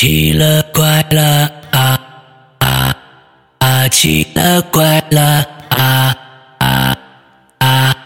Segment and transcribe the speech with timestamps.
[0.00, 1.98] 奇了怪了啊
[2.60, 2.96] 啊
[3.58, 3.88] 啊！
[3.88, 6.16] 奇了怪了啊
[6.60, 6.96] 啊
[7.58, 7.96] 啊！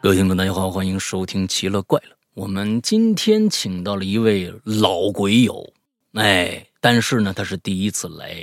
[0.00, 2.10] 各位听众，大家好，欢迎收听《奇了怪了》。
[2.34, 5.72] 我们今天请到了一位老鬼友，
[6.12, 8.36] 哎，但是呢，他是第一次来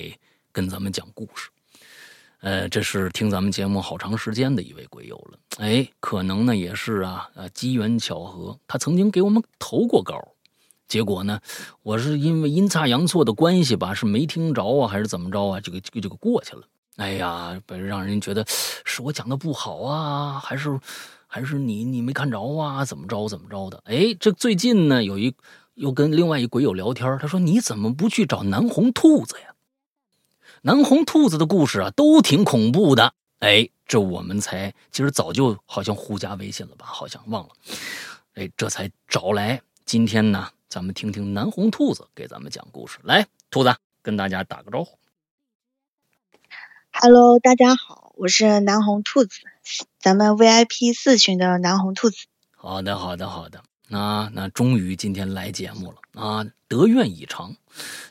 [0.52, 1.50] 跟咱们讲故事。
[2.42, 10.22] 呃，这是听咱们节目好长时间的一位鬼友了，哎，可能呢也是啊，呃，机缘巧合，他曾经给我们投过稿。
[10.92, 11.40] 结果呢，
[11.84, 15.62] 我是因为阴差阳错的关系吧，是没听着啊，还是怎么着啊？
[15.62, 16.64] 这个这个这个过去了。
[16.98, 18.46] 哎呀，让人觉得
[18.84, 20.78] 是我讲的不好啊，还是
[21.28, 22.84] 还是你你没看着啊？
[22.84, 23.82] 怎么着怎么着的？
[23.86, 25.34] 哎，这最近呢，有一
[25.76, 29.56] 又跟另外一鬼友聊天，他说你怎么不去找南红兔子呀？
[30.64, 33.14] 南红兔子的故事啊，都挺恐怖的。
[33.40, 36.86] 哎，这我们才其实早就好像互加微信了吧？
[36.86, 37.50] 好像忘了。
[38.34, 40.50] 哎，这才找来今天呢。
[40.72, 42.98] 咱们听听南红兔子给咱们讲故事。
[43.04, 44.98] 来，兔子跟大家打个招呼。
[46.94, 49.42] Hello，大家好，我是南红兔子，
[50.00, 52.26] 咱们 VIP 四群的南红兔子。
[52.56, 53.62] 好的，好的，好的。
[53.90, 57.54] 那那终于今天来节目了啊，得愿以偿。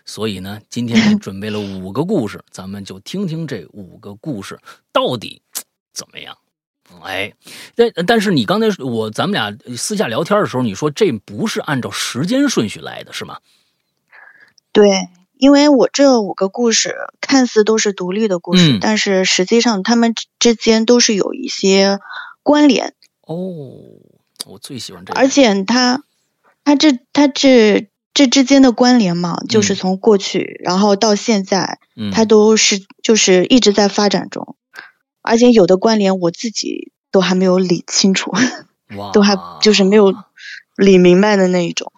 [0.05, 4.61] 所以呢，今天 准备了五个故事，咱们就听听这五个故事
[4.92, 5.41] 到底
[5.95, 6.36] 怎么样。
[7.02, 7.33] 哎，
[7.74, 13.38] 但但是你刚才我咱们俩私下聊天的时候，你说这不是按照时间顺序来的，是吗？
[14.72, 21.98] 对，因为我这五个故事看似都是独立的故事，但是实际上他们之间都是有一些
[22.42, 22.94] 关联。
[23.22, 23.36] 哦，
[24.46, 26.02] 我最喜欢这个，而且他
[26.64, 31.78] 他这他这这之间的关联嘛，就是从过去然后到现在，
[32.12, 34.56] 它都是就是一直在发展中。
[35.31, 38.33] 而且有的关联我自己都还没有理清楚，
[39.14, 40.12] 都还就是没有
[40.77, 41.92] 理明白的那一种。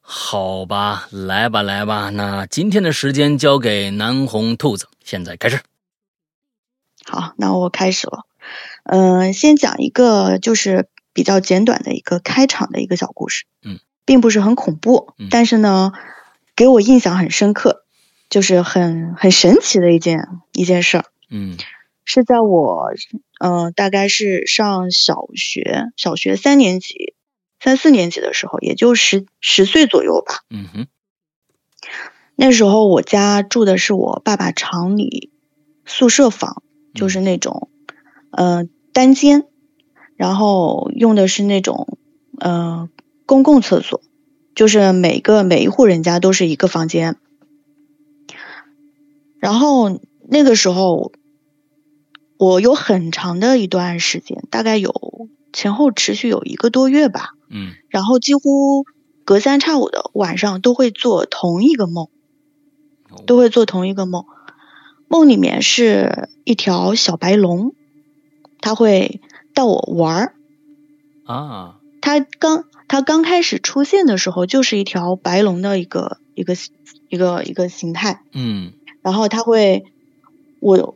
[0.00, 5.62] 好吧，来吧来吧，那今天的时间交给南红兔子，现在开始。
[7.04, 8.24] 好，那我开始了。
[8.84, 13.46] 嗯，先讲一个就是比较简短的一个开场的一个小故事。
[13.64, 15.90] 嗯，并不是很恐怖，但是呢，
[16.54, 17.82] 给我印象很深刻，
[18.30, 21.04] 就是很很神奇的一件一件事儿。
[21.30, 21.56] 嗯。
[22.08, 22.92] 是在我，
[23.40, 27.14] 嗯，大概是上小学，小学三年级、
[27.58, 30.44] 三四年级的时候，也就十十岁左右吧。
[30.48, 30.86] 嗯哼。
[32.36, 35.32] 那时候我家住的是我爸爸厂里
[35.84, 36.62] 宿舍房，
[36.94, 37.70] 就是那种，
[38.30, 39.48] 嗯，单间，
[40.14, 41.98] 然后用的是那种，
[42.38, 42.88] 嗯，
[43.26, 44.00] 公共厕所，
[44.54, 47.16] 就是每个每一户人家都是一个房间。
[49.40, 51.10] 然后那个时候。
[52.38, 57.30] 我有很长的一段时间，大概有前后持续有一个多月吧。
[57.48, 58.84] 嗯，然后几乎
[59.24, 62.08] 隔三差五的晚上都会做同一个梦，
[63.24, 64.26] 都会做同一个梦。
[65.08, 67.74] 梦里面是一条小白龙，
[68.60, 69.20] 它会
[69.54, 70.34] 带我玩儿。
[71.24, 76.54] 啊，它刚它刚开始出现的时候，就是一条白龙的一个一个
[77.08, 78.20] 一个一个形态。
[78.32, 79.86] 嗯，然后它会
[80.60, 80.94] 我。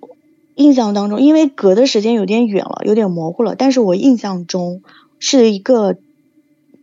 [0.60, 3.54] 印象当中，因为隔的时间有点远了，有点模糊了。
[3.54, 4.82] 但是我印象中
[5.18, 5.96] 是一个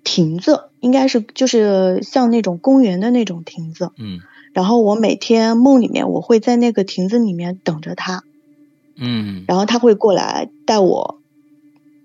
[0.03, 3.91] 亭子，应该是就是像那种公园的那种亭子。
[3.97, 4.19] 嗯。
[4.51, 8.23] 然后我每天梦里面，我会在那个亭子里面等着他。
[8.95, 9.45] 嗯。
[9.47, 11.19] 然后他会过来带我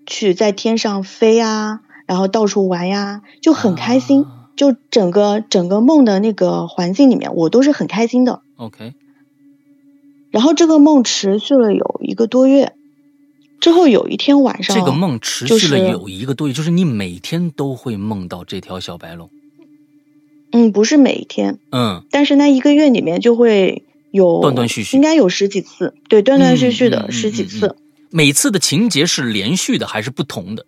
[0.05, 4.25] 去在天上飞呀，然后到处玩呀，就很开心。
[4.55, 8.41] 就整个整个梦的那个环境里面，我都是很开心的。
[8.57, 8.93] OK。
[10.33, 12.73] 然后这个梦持续了有一个多月，
[13.59, 19.29] 之后有一天晚上，这个梦持续了有一个多月，就是你每天都会梦到这条小白龙。
[20.51, 27.75] 嗯，不是每一天，嗯，但是那一个月里面就会有断断续续，应该有十几次，对，断断续续的十几次。
[28.09, 30.65] 每次的情节是连续的还是不同的？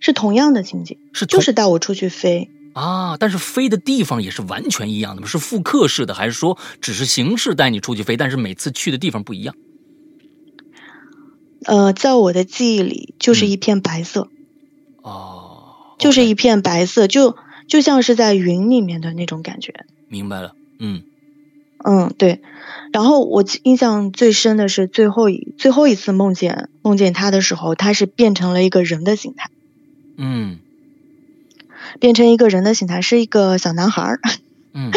[0.00, 2.50] 是同样的情节，是就是带我出去飞。
[2.78, 3.16] 啊！
[3.18, 5.26] 但是飞的地方也是完全一样的吗？
[5.26, 9.54] 是复刻式的，还是说只是形式带你出去飞，但是每次去的地方不一样？
[11.64, 14.28] 呃，在我的记忆里，就是一片白色。
[15.02, 17.36] 哦，就是一片白色，就
[17.66, 19.84] 就像是在云里面的那种感觉。
[20.08, 21.02] 明白了，嗯
[21.84, 22.40] 嗯，对。
[22.92, 29.50] 然后我印象最深的是最后一最后一次梦见梦见他的时候，他是变成了一个人的形态。
[30.16, 30.60] 嗯。
[32.00, 34.20] 变成一个人的形态，是一个小男孩儿。
[34.74, 34.90] 嗯，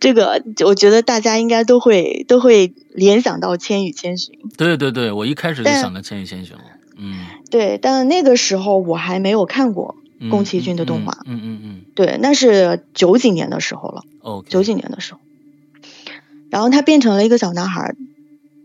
[0.00, 4.34] 这个我觉得大家应该都会都会联想到《千与千寻》。
[4.56, 6.64] 对对对，我一开始就想到《千与千寻》了。
[6.96, 9.96] 嗯，对，但那个时候我还没有看过，
[10.30, 11.18] 宫崎骏的动画。
[11.26, 11.80] 嗯嗯嗯。
[11.94, 14.02] 对，那是九几年的时候了。
[14.20, 14.44] 哦。
[14.48, 15.20] 九几年的时候。
[16.50, 17.96] 然后他变成了一个小男孩儿，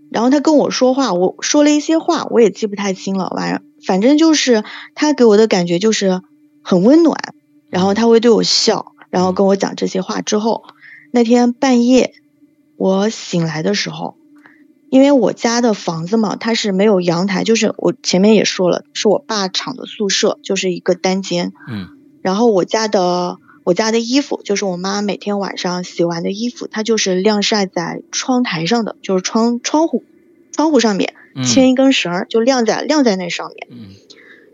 [0.10, 3.30] 然后他跟我说话，我说了一些话，我也记不太清了。
[3.36, 4.64] 完，反正就是
[4.96, 6.22] 他给我的感觉就是
[6.62, 7.34] 很温暖，
[7.74, 10.64] 然后他会对我笑，然后跟我讲这些话之后，
[11.12, 12.14] 那天半夜
[12.78, 14.16] 我醒来的时候。
[14.90, 21.52] 因为我家的房子嘛，它是没有阳台，就是我前面也说了，是我爸厂的宿舍，就是一个单间。
[21.68, 21.88] 嗯。
[22.22, 30.04] 然后我家的我家的衣服，就是我妈每天晚上洗完的衣服，它就是晾晒在窗台上的，就是窗窗户
[30.52, 33.68] 窗户上面牵一根绳儿，就晾在晾在那上面。
[33.72, 33.96] 嗯。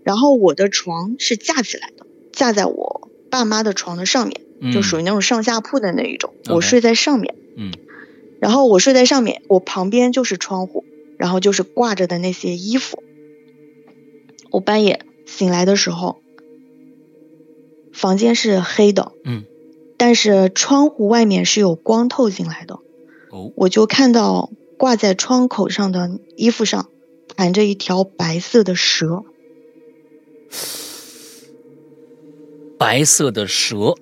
[0.06, 7.36] 然后我的床是架起来的，架在我爸妈的床的上面，就属于那种上下铺的那一种，我睡在上面。
[7.56, 7.72] 嗯。
[8.40, 10.86] 然后我睡在上面，我旁边就是窗户，
[11.18, 13.04] 然后就是挂着的那些衣服。
[14.50, 16.22] 我半夜醒来的时候，
[17.92, 19.44] 房间是黑的，嗯，
[19.98, 22.80] 但是窗户外面是有光透进来的。
[23.30, 26.90] 哦，我就看到挂在窗口上的衣服上
[27.36, 29.26] 缠着一条白色的蛇，
[32.80, 33.94] 白色的蛇。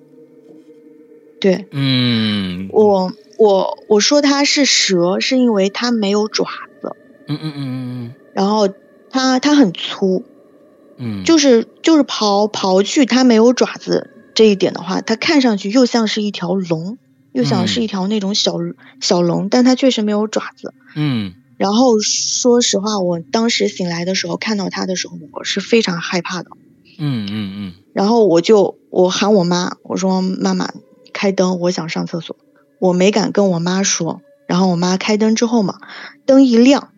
[1.38, 3.12] 对，嗯，我。
[3.38, 6.44] 我我说它是蛇，是因为它没有爪
[6.82, 6.96] 子。
[7.28, 8.68] 嗯嗯嗯嗯嗯然后
[9.10, 10.24] 它它很粗。
[10.96, 11.22] 嗯。
[11.22, 16.98] 就是就是刨刨去它没有爪子这一点的话，它看上去又像是一条龙，
[17.30, 18.56] 又像是一条那种小
[19.00, 20.74] 小龙，但它确实没有爪子。
[20.96, 21.34] 嗯。
[21.56, 26.50] 然后说实话，我当时醒来的时候看到它的时候，我是非常害怕的。
[26.98, 27.72] 嗯嗯嗯。
[27.94, 30.70] 然后我就我喊我妈，我说妈妈
[31.12, 32.36] 开灯，我想上厕所。
[32.80, 35.80] 我没敢跟我妈说，然后我妈开灯之后嘛，
[36.26, 36.90] 灯一亮，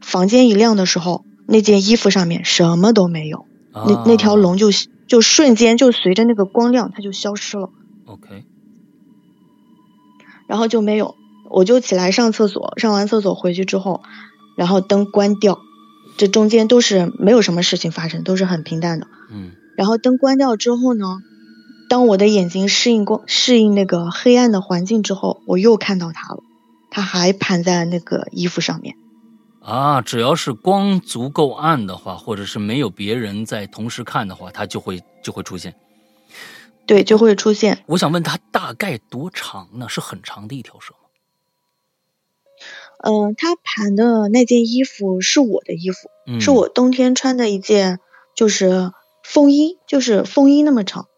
[0.00, 4.68] 房间一亮的时候，那件衣服上面什么都没有，那那条龙就
[5.08, 7.70] 就瞬间就随着那个光亮，它就消失了。
[8.04, 8.44] OK，
[10.46, 11.16] 然后就没有，
[11.50, 14.02] 我就起来上厕所，上完厕所回去之后，
[14.56, 15.58] 然后灯关掉，
[16.16, 19.08] 这中间都是没有什么事情发生，都是很平淡的。
[19.30, 21.18] 嗯，然后灯关掉之后呢？
[21.88, 26.42] 当我的眼睛适应光、适应那个黑暗的环境之后，我又看到它了，
[26.90, 28.96] 它还盘在那个衣服上面。
[29.60, 35.76] 啊，只要是光足够暗的话，或者是没有别人在同时看的话，它就会就会出现。
[36.86, 37.84] 对，就会出现。
[37.86, 39.88] 我想问它大概多长呢？
[39.88, 40.98] 是很长的一条蛇吗？
[43.04, 48.00] 嗯，它盘的那件衣服是我的衣服，是我冬天穿的一件，
[48.34, 48.92] 就是
[49.26, 51.08] 风衣，就是风衣那么长。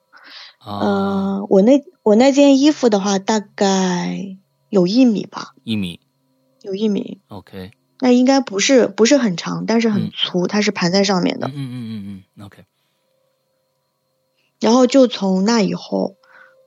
[0.64, 4.38] 呃，我那我那件衣服的话，大概
[4.70, 6.00] 有一米吧，一米，
[6.62, 7.20] 有一米。
[7.28, 7.70] OK，
[8.00, 11.48] 那应该不是不是很长，但是很粗，它是盘在上面的。
[11.48, 11.74] 嗯嗯
[12.06, 12.64] 嗯嗯，OK。
[14.58, 16.16] 然后就从那以后，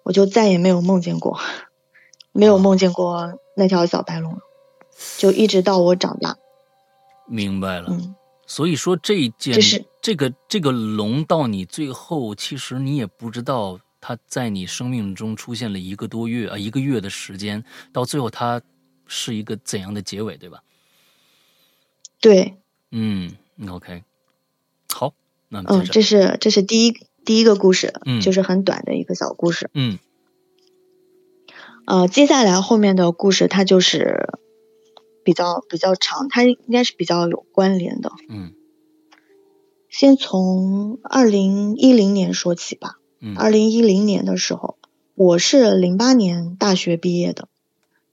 [0.04, 1.40] 我就再也没有梦见过，
[2.32, 4.40] 没有梦见过那条小白龙，
[5.18, 6.38] 就一直到我长大。
[7.28, 7.88] 明白了。
[7.90, 8.16] 嗯。
[8.52, 13.80] 所以说这件，这是这个这个龙到你最后，其实你也不知道。
[14.04, 17.64] 它在你生命中出现了一个多月啊，一个月的时间，
[17.94, 18.60] 到最后它
[19.06, 20.64] 是一个怎样的结尾，对吧？
[22.20, 22.56] 对，
[22.90, 23.32] 嗯
[23.70, 24.04] ，OK，
[24.92, 25.14] 好，
[25.50, 26.94] 那嗯，这是这是第一
[27.24, 30.00] 第一个故事，嗯，就是很短的一个小故事，嗯，
[31.86, 34.40] 呃，接下来后面的故事它就是
[35.24, 38.54] 比较比较长，它应该是比较有关联的，嗯，
[39.90, 42.98] 先从二零一零年说起吧。
[43.36, 44.78] 二零一零年的时候，
[45.14, 47.48] 我是零八年大学毕业的。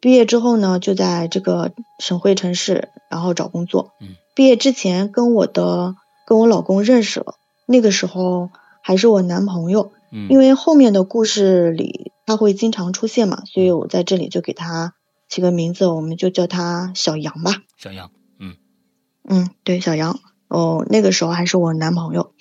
[0.00, 3.92] 毕业之后呢，就在这个省会城市，然后找工作。
[4.02, 5.96] 嗯，毕业之前跟我的
[6.26, 8.50] 跟我老公认识了，那个时候
[8.82, 9.92] 还是我男朋友。
[10.12, 14.94] 嗯，因为后面的故事里他会经常出现嘛，所以我在这里就给他
[15.28, 17.62] 起个名字，我们就叫他小杨吧。
[17.76, 18.56] 小杨，嗯
[19.25, 20.18] 嗯，对，小杨。
[20.49, 22.32] 哦，那个时候还是我男朋友。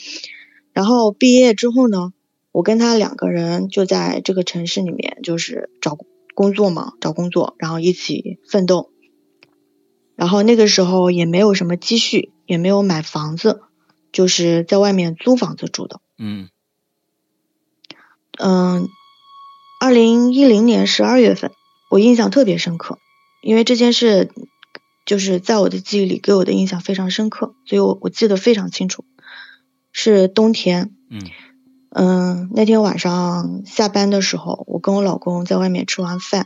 [0.74, 2.13] 然后毕业之后呢？
[2.53, 5.96] 我跟他两个人就在这个城市里面，就是找
[6.34, 8.89] 工作嘛，找工作，然后一起奋斗。
[10.15, 13.62] 然后那个时候也没有什么积蓄，也没有买房子，
[14.12, 16.01] 就是在外面租房子住的。
[16.17, 16.50] 嗯
[18.39, 18.88] 嗯，
[19.79, 21.51] 二零一零年十二月份，
[21.89, 22.98] 我印象特别深刻，
[23.41, 24.32] 因为这件事
[25.06, 29.06] 就是在我的记忆里给我的印象非常深刻，所以我我记得非常清楚，
[29.91, 30.94] 是冬天。
[31.10, 31.22] 嗯。
[31.89, 36.46] 嗯，那天晚上下班的时候，我跟我老公在外面吃完饭，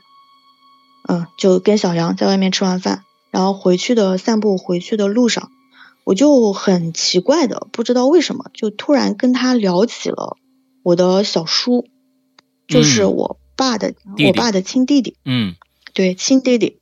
[1.09, 5.49] 嗯，就跟小杨在外面吃完饭，然后回去的散步回去的路上，
[6.05, 10.37] 我就很奇怪的，不知道为什么，就突然跟他聊起了
[10.83, 11.85] 我的小叔，
[12.67, 13.93] 就是我爸的
[14.27, 15.15] 我爸的亲弟弟。
[15.23, 15.53] 嗯，
[15.93, 16.79] 对，亲弟弟。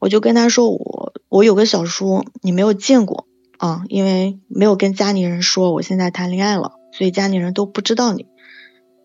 [0.00, 3.28] 我就跟他说，我我有个小叔，你没有见过。
[3.58, 8.26] 啊，因为没有跟家里人说我现在谈恋爱了，所以家里人都不知道你。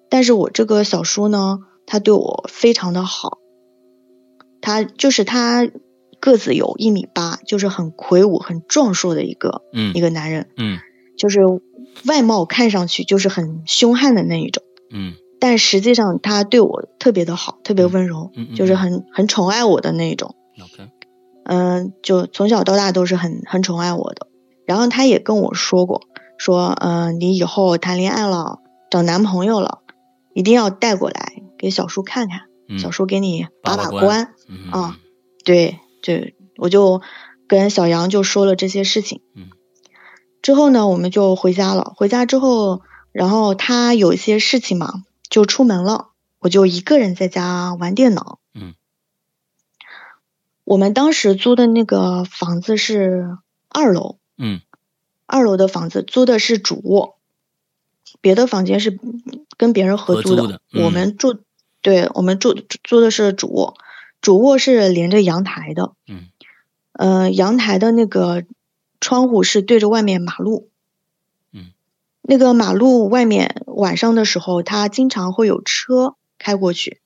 [0.09, 3.37] 但是我这个小叔呢，他对我非常的好，
[4.59, 5.69] 他就是他
[6.19, 9.93] 个子有一米八，就是很魁梧、很壮硕的一个嗯。
[9.93, 10.79] 一个男人，嗯。
[11.15, 11.41] 就是
[12.05, 20.35] 外貌看上去就是很凶悍的那一种，嗯但实际上他对我特别的好，特别温柔，就是很很宠爱我的那一种。
[20.61, 20.89] ，OK，
[21.45, 24.27] 嗯，就从小到大都是很很宠爱我的。
[24.65, 26.01] 然后他也跟我说过，
[26.37, 29.79] 说，嗯、你以后谈恋爱了，找男朋友了，
[30.33, 34.33] 一定要带过来给小叔看看，嗯小叔给你把把把关
[34.71, 34.97] 啊
[35.45, 36.13] 对就，
[36.57, 37.01] 我就
[37.47, 39.21] 跟小杨就说了这些事情。
[39.35, 39.49] 嗯。
[40.41, 41.93] 之后呢，我们就回家了。
[41.95, 44.93] 回家之后，然后他有一些事情嘛，
[45.37, 48.39] 就出门了，我就一个人在家玩电脑。
[48.55, 48.73] 嗯。
[50.63, 53.37] 我们当时租的那个房子是
[53.69, 54.61] 二楼，嗯
[55.27, 57.19] 二楼的房子租的是主卧，
[58.19, 58.99] 别的房间是
[59.57, 60.41] 跟别人合租的。
[60.41, 61.39] 租的嗯我们住，
[61.83, 63.77] 对我们住租的是主卧，
[64.19, 65.93] 主卧是连着阳台的。
[66.07, 66.29] 嗯
[66.93, 68.43] 呃，阳台的那个
[68.99, 70.71] 窗户是对着外面马路。
[72.27, 77.01] 嗯，那个马路外面晚上的时候，它经常会有车开过去，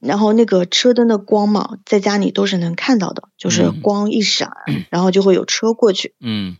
[0.00, 3.80] 然后那个车灯的光嘛，在家里都是能看到的，就是嗯。
[3.82, 4.52] 光一闪，
[4.90, 6.14] 然后就会有车过去。
[6.20, 6.56] 嗯。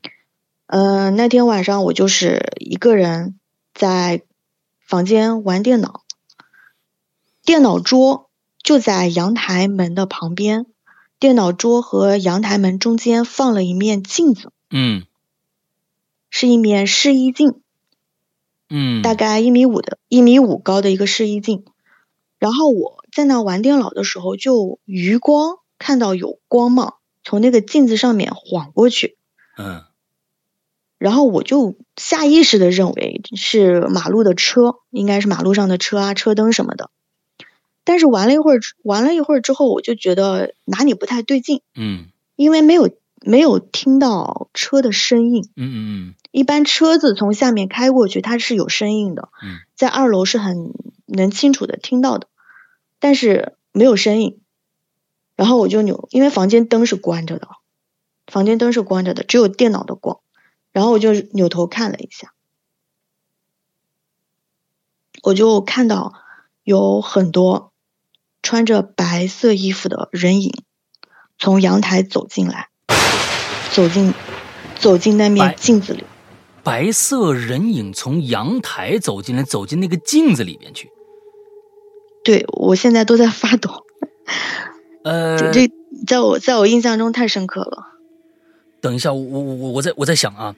[0.66, 3.38] 呃，那天晚上我就是一个人
[3.74, 4.22] 在
[4.80, 6.02] 房间玩电脑，
[7.44, 8.30] 电脑桌
[8.62, 10.66] 就在阳台门的旁边，
[11.18, 15.04] 电脑桌和阳台门中间放了一面镜子，嗯
[16.36, 17.60] 是一面试衣镜，
[18.68, 21.64] 嗯，大概一米五的，一米五高的一个试衣镜。
[22.40, 29.16] 然后我在那玩电脑的时候，就余光看到有光芒从那个镜子上面晃过去，
[29.56, 29.84] 嗯
[30.98, 36.90] 然后我就下意识的认为是马路的车，应该是马路上的车啊、车灯什么的。
[37.84, 42.90] 但是玩了一会儿，玩了一会儿之后，我就觉得哪里不太对劲，嗯因为没有
[43.24, 45.50] 没有听到车的声音。
[45.56, 50.72] 嗯嗯一般车子从下面开过去，它是有声音的，嗯在二楼是很
[51.06, 52.28] 能清楚的听到的，
[52.98, 54.40] 但是没有声音。
[55.36, 57.48] 然后我就扭，因为房间灯是关着的，
[58.26, 60.20] 房间灯是关着的，只有电脑的光。
[60.72, 62.32] 然后我就扭头看了一下，
[65.22, 66.14] 我就看到
[66.64, 67.72] 有很多
[68.42, 70.64] 穿着白色衣服的人影
[71.38, 72.70] 从阳台走进来，
[73.74, 74.14] 走进
[74.78, 76.04] 走进那面镜子里。
[76.62, 80.88] 白色人影从阳台走进来，走进那个镜子里面去。
[82.24, 83.84] 对我现在都在发抖，
[85.02, 85.70] 呃，这这
[86.06, 87.98] 在我在我印象中太深刻了。
[88.80, 90.54] 等一下，我我我我在我在想啊，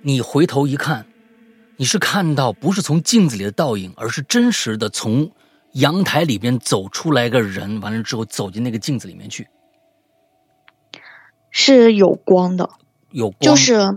[0.00, 1.06] 你回头一看，
[1.76, 5.30] 你是看到不是从镜子里的倒影，而是真实的从
[5.72, 9.46] 阳台里边走出来个人，完了之后走进那个镜子里面去，
[11.56, 12.68] 是有光的，
[13.12, 13.96] 有光，就是，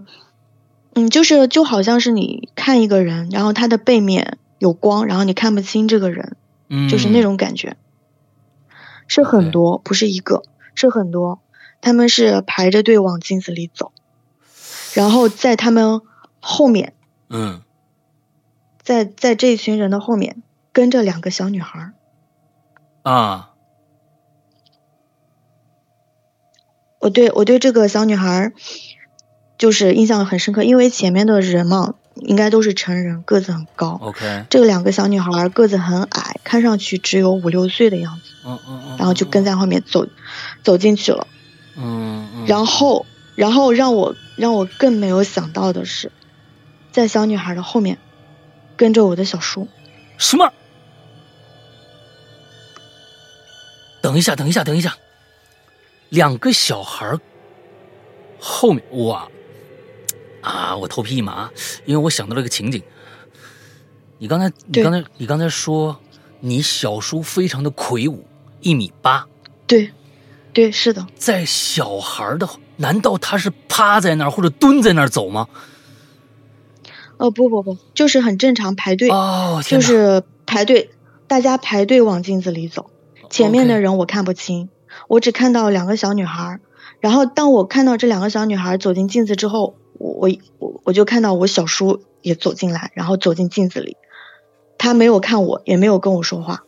[0.93, 6.37] 嗯，就是就好像是你看一个人，然后他的背面有光，然后你看不清这个人，
[6.69, 7.75] 嗯，就是那种感觉。
[9.07, 10.43] 是很多，不是一个，
[10.75, 11.39] 是很多。
[11.81, 13.91] 他们是排着队往镜子里走，
[14.93, 16.01] 然后在他们
[16.39, 16.93] 后面，
[17.29, 17.61] 嗯
[18.83, 21.93] 在在这一群人的后面跟着两个小女孩儿。
[23.01, 23.53] 啊，
[26.99, 28.51] 我对我对这个小女孩
[29.57, 33.97] 就是印象很深刻，因为前面的人嘛，应该都是成人，个子很高。
[34.01, 40.07] OK，这两个小女孩个子很矮，看上去只有五六岁的样子，嗯嗯嗯，然后就跟在后面走
[40.63, 41.27] 走进去了。
[41.75, 46.11] 嗯嗯，然后，然后让我让我更没有想到的是，
[46.91, 47.99] 在小女孩的后面
[48.75, 49.67] 跟着我的小叔。
[50.17, 50.51] 什么？
[54.01, 54.97] 等一下，等一下，等一下，
[56.09, 57.17] 两个小孩
[58.39, 59.27] 后面哇
[60.41, 60.75] 啊！
[60.77, 61.49] 我头皮一麻，
[61.85, 62.81] 因为我想到了一个情景。
[64.19, 65.99] 你刚才，你刚才，你刚才说
[66.39, 68.25] 你小叔非常的魁梧，
[68.61, 69.27] 一米八，
[69.65, 69.91] 对，
[70.53, 72.47] 对，是的，在小孩的，
[72.77, 75.47] 难道他是趴在那儿或者蹲在那儿走吗？
[77.17, 80.91] 哦，不不不，就是很正常排队，哦，就是排队，
[81.27, 82.89] 大家排队往镜子里走。
[83.29, 84.69] 前面的人我看不清，
[85.07, 86.59] 我只看到两个小女孩，
[86.99, 93.97] 然后当我看到这两个小女孩走进镜子之后，我我我我就看到我小叔也走进来，然后走进镜子里，
[94.77, 96.63] 他没有看我，也没有跟我说话。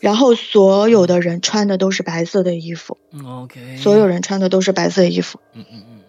[0.00, 5.38] 然后所有的人穿的都是白色的衣服，OK，所有人穿的都是白色的衣服。
[5.52, 6.00] 嗯嗯嗯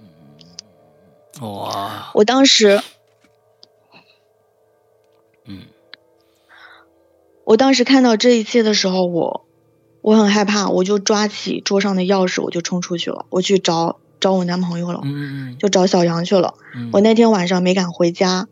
[1.39, 2.11] 嗯，哇！
[2.15, 2.81] 我当时，
[5.45, 5.61] 嗯，
[7.43, 9.45] 我当时看到这一切的时候，我
[10.03, 16.55] 我很害怕，我就抓起桌上的钥匙，我就冲出去了，我去找找我男朋友了，嗯嗯就找小杨去了。
[16.75, 18.47] 嗯，我那天晚上没敢回家，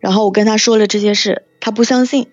[0.00, 2.28] 然后我跟他说了这些事，他不相信。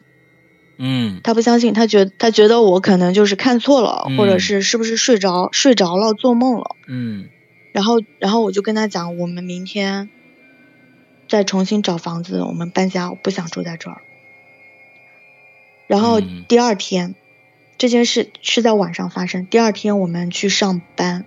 [0.84, 6.76] 嗯，他不相信，他觉他觉得我可能就是看错了，嗯或者是是不是睡着睡着了做梦了。
[6.88, 7.30] 嗯
[7.72, 10.10] 然后然后我就跟他讲，我们明天
[11.30, 14.02] 再重新找房子，我们搬家，我不想住在这儿。
[15.88, 17.14] 然后嗯第二天，
[17.82, 19.48] 这件事是在晚上发生。
[19.48, 21.26] 第二天我们去上班，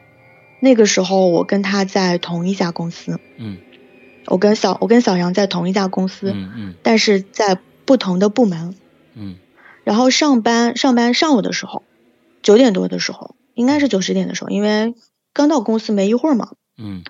[0.60, 3.58] 那个时候我跟他在同一家公司，嗯
[4.26, 8.76] 我跟小我跟小杨在同一家公司，嗯嗯但是在不同的部门。
[9.16, 9.34] 嗯
[9.82, 11.82] 然后上班上班上午的时候，
[12.40, 14.94] 九点多的时候，应该是九十点的时候，因为
[15.32, 16.52] 刚到公司没一会儿嘛。
[16.78, 17.02] 嗯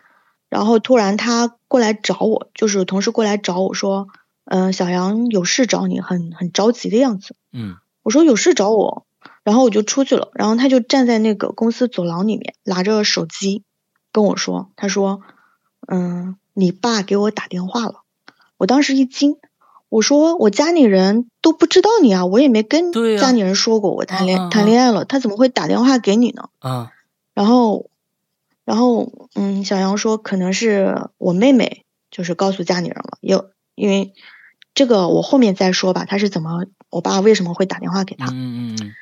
[0.48, 4.08] 然后突然他过来找我，就是同事过来找我说，
[4.46, 7.36] 嗯、小杨有事找你，很很着急的样子。
[7.52, 9.06] 嗯我说有事找我，
[9.44, 10.30] 然后我就出去了。
[10.34, 13.62] 然后他就站在那个公司走廊里面，拿着手机
[14.10, 15.20] 跟我说，他说，
[15.86, 18.02] 嗯，你爸给我打电话了。
[18.56, 19.36] 我当时一惊，
[19.88, 26.48] 我说我家里人都不知道你啊，我也没跟家里人说过我谈恋、谈恋爱了，他怎么会打电话给你呢？
[26.60, 26.90] 啊
[27.34, 27.90] 然后，
[28.64, 34.14] 然后，嗯，小杨说可能是我妹妹，就是告诉家里人了，有因为
[34.72, 38.26] 这个我后面再说吧，他是怎么，我爸为什么会打电话给他？
[38.26, 38.92] 嗯嗯嗯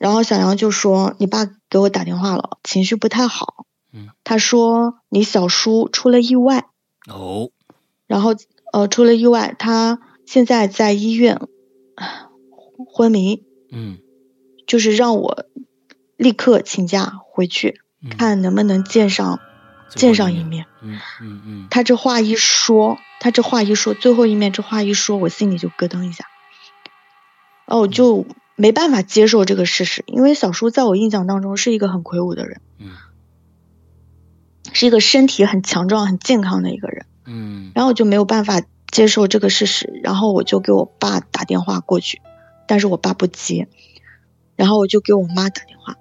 [0.00, 6.64] 然后小杨就说你爸给我打电话了，情绪不太好，嗯，他说你小叔出了意外，
[7.06, 7.50] 哦。
[8.06, 8.34] 然后
[8.72, 11.38] 呃出了意外，他现在在医院
[12.94, 13.98] 昏迷，嗯。
[14.66, 15.44] 就是让我
[16.16, 19.38] 立刻请假回去，嗯，看能不能见上
[19.90, 20.64] 见上一面。
[20.80, 21.68] 嗯嗯嗯。
[21.70, 26.24] 他这话一说，他这话一说，最后一面这话一说，我心里就咯噔一下，
[27.66, 28.24] 然后我就
[28.60, 32.90] 没办法接受这个事实，因为小叔在我印象当中是一个很魁梧的人，嗯。
[34.74, 37.72] 是一个身体很强壮、很健康的一个人，嗯。
[37.74, 42.20] 然后我就没有办法接受这个事实，然后我就给我爸打电话过去，
[42.66, 43.66] 但是我爸不接，
[44.56, 45.96] 然后我就给我妈打电话，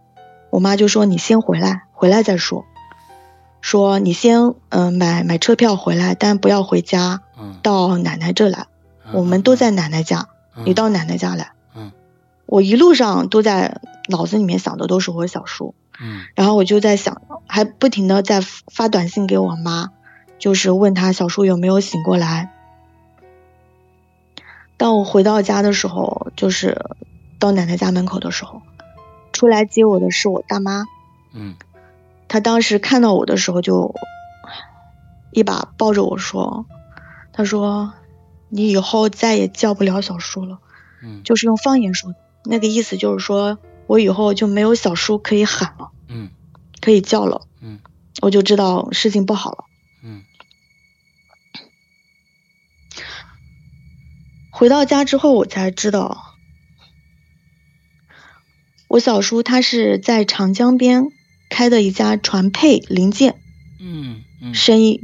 [0.50, 2.65] 我妈就说你先回来，回来再说，
[3.62, 8.67] 说你先嗯、呃买买车票回来，但不要回家，嗯，到奶奶这来，
[9.06, 9.13] 嗯。
[9.13, 10.63] 我们都在奶奶家，嗯。
[10.65, 11.54] 你到奶奶家来。
[12.50, 19.92] 嗯我一路上都在脑子里面想的都是我小叔，嗯然后我就在想，还不停的在发短信给我妈，
[20.40, 22.52] 就是问她小叔有没有醒过来。
[24.78, 26.86] 当我回到家的时候，就是
[27.38, 28.62] 到奶奶家门口的时候，
[29.32, 30.86] 出来接我的是我大妈，
[31.34, 31.56] 嗯
[32.28, 33.94] 她当时看到我的时候就
[35.32, 36.66] 一把抱着我说
[37.32, 37.94] ：“她说
[38.48, 40.58] 你以后再也叫不了小叔了。”
[41.04, 46.30] 嗯就是用方言说的，那个意思就是说我以后就没有小叔可以喊了，嗯。
[46.82, 47.80] 可以叫了，嗯。
[48.21, 49.65] 我就知道事情不好了。
[50.04, 50.23] 嗯。
[54.52, 56.36] 回到家之后，我才知道，
[58.88, 61.06] 我小叔他是在长江边
[61.49, 63.41] 开的一家船配零件
[63.80, 64.54] 嗯嗯。
[64.54, 65.02] 生意，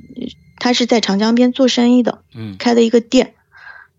[0.58, 2.58] 他是在长江边做生意的，嗯。
[2.58, 3.36] 开的一个店，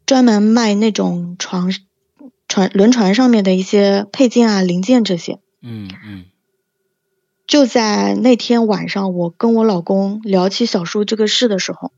[0.06, 1.70] 专门卖那种船
[2.48, 5.40] 船轮船上面的一些配件啊、零件这些。
[5.62, 6.24] 嗯嗯
[7.46, 11.92] 就在那天晚上，我跟我老公聊起小叔这个事的时候，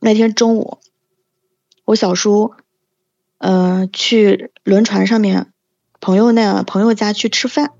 [0.00, 0.78] 那天中午，
[1.84, 2.52] 我小叔，
[3.38, 5.52] 呃，去轮船上面
[6.00, 7.70] 朋友那朋友家去吃饭，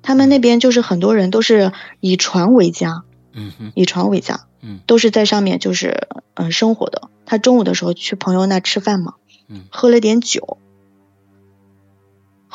[0.00, 7.10] 他们那边就是很多人都是以船为家，嗯哼以船为家，嗯都是在上面就是嗯、呃生活的。
[7.26, 9.14] 他中午的时候去朋友那吃饭嘛，
[9.48, 10.56] 嗯喝了点酒，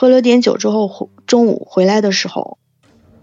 [0.02, 2.58] 喝了点酒之后，回中午回来的时候，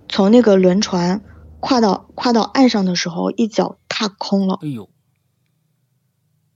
[0.09, 1.25] 从那个轮船
[1.59, 4.88] 跨到跨到岸上的时候，一脚踏空了，哎呦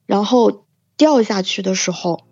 [0.06, 0.64] 然后
[0.96, 2.22] 掉下去的时候，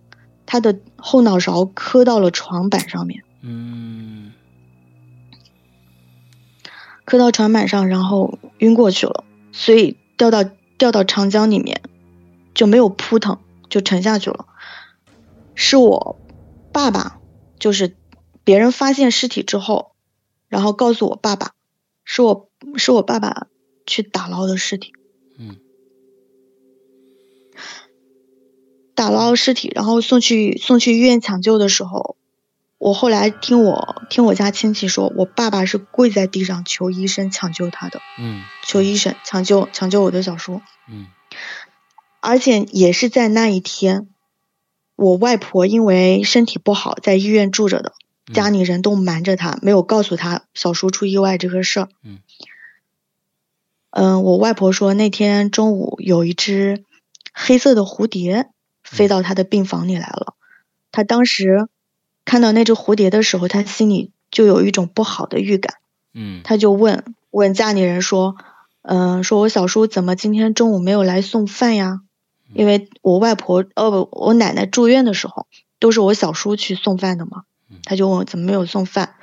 [0.46, 4.34] 他的后脑勺磕到了床板上面，嗯
[7.04, 10.44] 磕到床板上，然后晕过去了，所以掉到
[10.78, 11.82] 掉到长江里面，
[12.54, 14.46] 就没有扑腾，就沉下去了。
[15.56, 16.16] 是我
[16.70, 17.19] 爸爸，
[17.60, 17.94] 就是
[18.42, 19.92] 别人发现尸体之后，
[20.48, 21.52] 然后告诉我爸爸，
[22.04, 23.46] 是我是我爸爸
[23.86, 24.92] 去打捞的尸体。
[25.38, 25.58] 嗯。
[28.96, 32.16] 打捞尸体，然后送去送去医院抢救的时候，
[32.76, 38.00] 我后来听我听我家亲戚说，我爸爸是跪在地上求医生抢救他的。
[38.18, 38.42] 嗯。
[38.66, 40.60] 求医生抢救抢救我的小叔。
[40.88, 41.06] 嗯。
[42.20, 44.08] 而且也是在那一天，
[45.00, 47.94] 我外婆因为身体不好，在医院住着的，
[48.34, 51.88] 家里人都瞒着她，没有告诉她小叔出意外这个事儿。
[52.04, 52.18] 嗯。
[53.92, 56.84] 嗯，我外婆说那天中午有一只
[57.32, 58.50] 黑色的蝴蝶
[58.84, 60.34] 飞到她的病房里来了，
[60.92, 61.66] 她当时
[62.26, 65.76] 看到那只蝴蝶的时候，她心里就有一种不好的预感。
[66.12, 66.42] 嗯。
[66.44, 68.36] 她就问问家里人说
[68.84, 72.02] ：“嗯，说我小叔怎么今天中午没有来送饭呀？”
[72.54, 75.46] 因为我外婆呃不，我奶奶住院的时候
[75.78, 77.44] 都是我小叔去送饭的嘛，
[77.84, 79.14] 他就问我怎么没有送饭，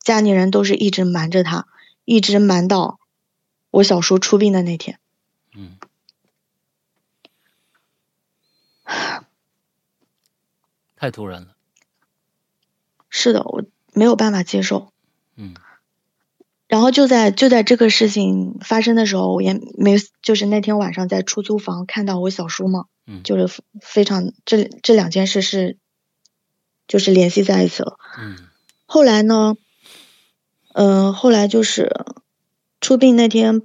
[0.00, 1.66] 家里人都是一直瞒着他，
[2.04, 2.98] 一直瞒到
[3.70, 4.98] 我小叔出殡的那天。
[5.54, 5.76] 嗯，
[10.96, 11.56] 太突然了。
[13.08, 14.92] 是的，我没有办法接受。
[16.70, 16.72] 嗯。
[16.72, 25.78] 然后就在就在这个事情发生的时候，我也没就是那天晚上在出租房看到我小叔嘛，嗯，就是非常这这两件事是
[26.86, 28.36] 就是联系在一起了，嗯，
[28.86, 29.56] 后来呢，
[30.74, 31.90] 嗯，后来就是
[32.80, 33.62] 出殡那天，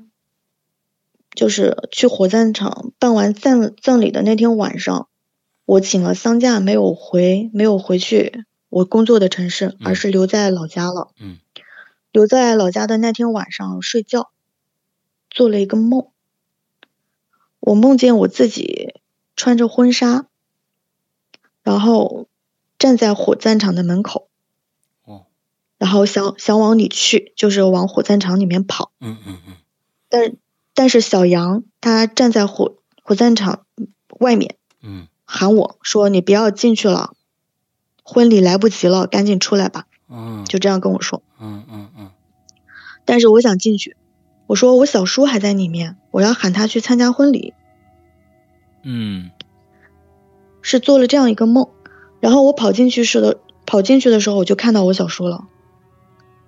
[1.36, 5.08] 就是去火葬场办完葬葬礼的那天晚上，
[5.66, 11.38] 我请了丧假，没有回没有回去我工作的城市，而是留在老家了，嗯。
[12.16, 14.32] 留在老家的那天晚上睡觉，
[15.30, 16.08] 做了一个梦。
[17.60, 18.94] 我梦见我自己
[19.36, 20.26] 穿着婚纱，
[21.62, 22.30] 然后
[22.80, 24.30] 站在火葬场的门口，
[25.04, 25.26] 哦，
[25.78, 28.94] 然后想想往里去，就是往火葬场里面跑。
[29.02, 29.56] 嗯嗯嗯。
[30.08, 30.38] 但
[30.74, 33.66] 但是小杨他站在火火葬场
[34.22, 37.14] 外面，嗯，喊我说：“你不要进去了，
[38.04, 41.22] 婚礼来不及了，赶紧出来吧。”嗯，就这样跟我说。
[41.40, 42.12] 嗯嗯嗯。
[43.06, 43.96] 但是我想进去，
[44.48, 47.54] 我说我小叔还在里面，我要喊他去参加婚礼。
[48.84, 49.32] 嗯，
[50.62, 51.70] 是做了这样一个梦，
[52.20, 55.46] 然后我跑进去时的，跑进去的时候我就看到我小叔了，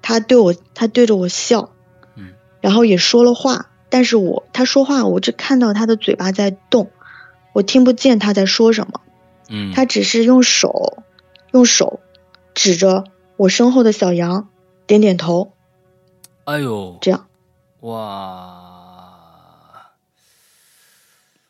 [0.01, 1.71] 他对我，他对着我笑，
[2.15, 6.91] 嗯，然后也说了话，但是我他说话，我只看到他的嘴巴在动，
[7.53, 9.01] 我听不见他在说什么，
[9.49, 11.03] 嗯，他只是用手，
[11.51, 11.99] 用手
[12.53, 13.05] 指着
[13.37, 14.49] 我身后的小羊，
[14.87, 15.53] 点点头。
[16.45, 17.27] 哎呦，这样，
[17.81, 17.99] 哇，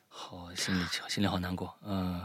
[0.10, 2.22] 好心里心里好难过，嗯，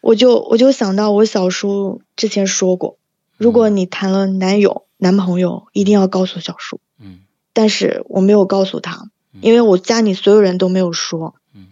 [0.00, 2.98] 我就我就想到我小叔之前说过，
[3.36, 7.20] 如果你谈了男友男朋友，一定要告诉小叔，嗯，
[7.52, 9.08] 但是我没有告诉他，
[9.40, 11.68] 因为我家里所有人都没有说，嗯，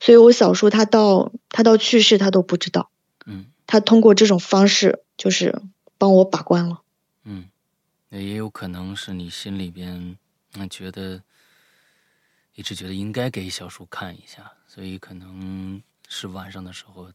[0.00, 2.90] 所以我小叔他到他到去世他都不知道，
[3.26, 5.62] 嗯，他通过这种方式就是
[5.98, 6.80] 帮我把关了，
[7.24, 7.50] 嗯。
[8.08, 10.16] 那也有可能是你心里边，
[10.54, 11.22] 那觉得
[12.54, 17.12] 一直觉得应该给小叔看一下，所以可能是晚上的时候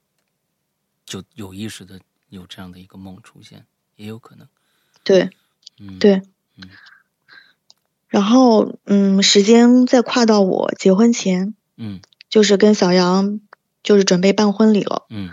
[1.03, 3.65] 就有意识的有这样的一个梦出现，
[3.95, 4.47] 也有可能。
[5.03, 5.29] 对，
[5.79, 6.21] 嗯，对，
[6.57, 6.69] 嗯。
[8.07, 13.41] 然后，嗯，时间再跨到我结婚前，嗯，就是跟小杨
[13.83, 15.31] 就是准备办婚礼了，嗯，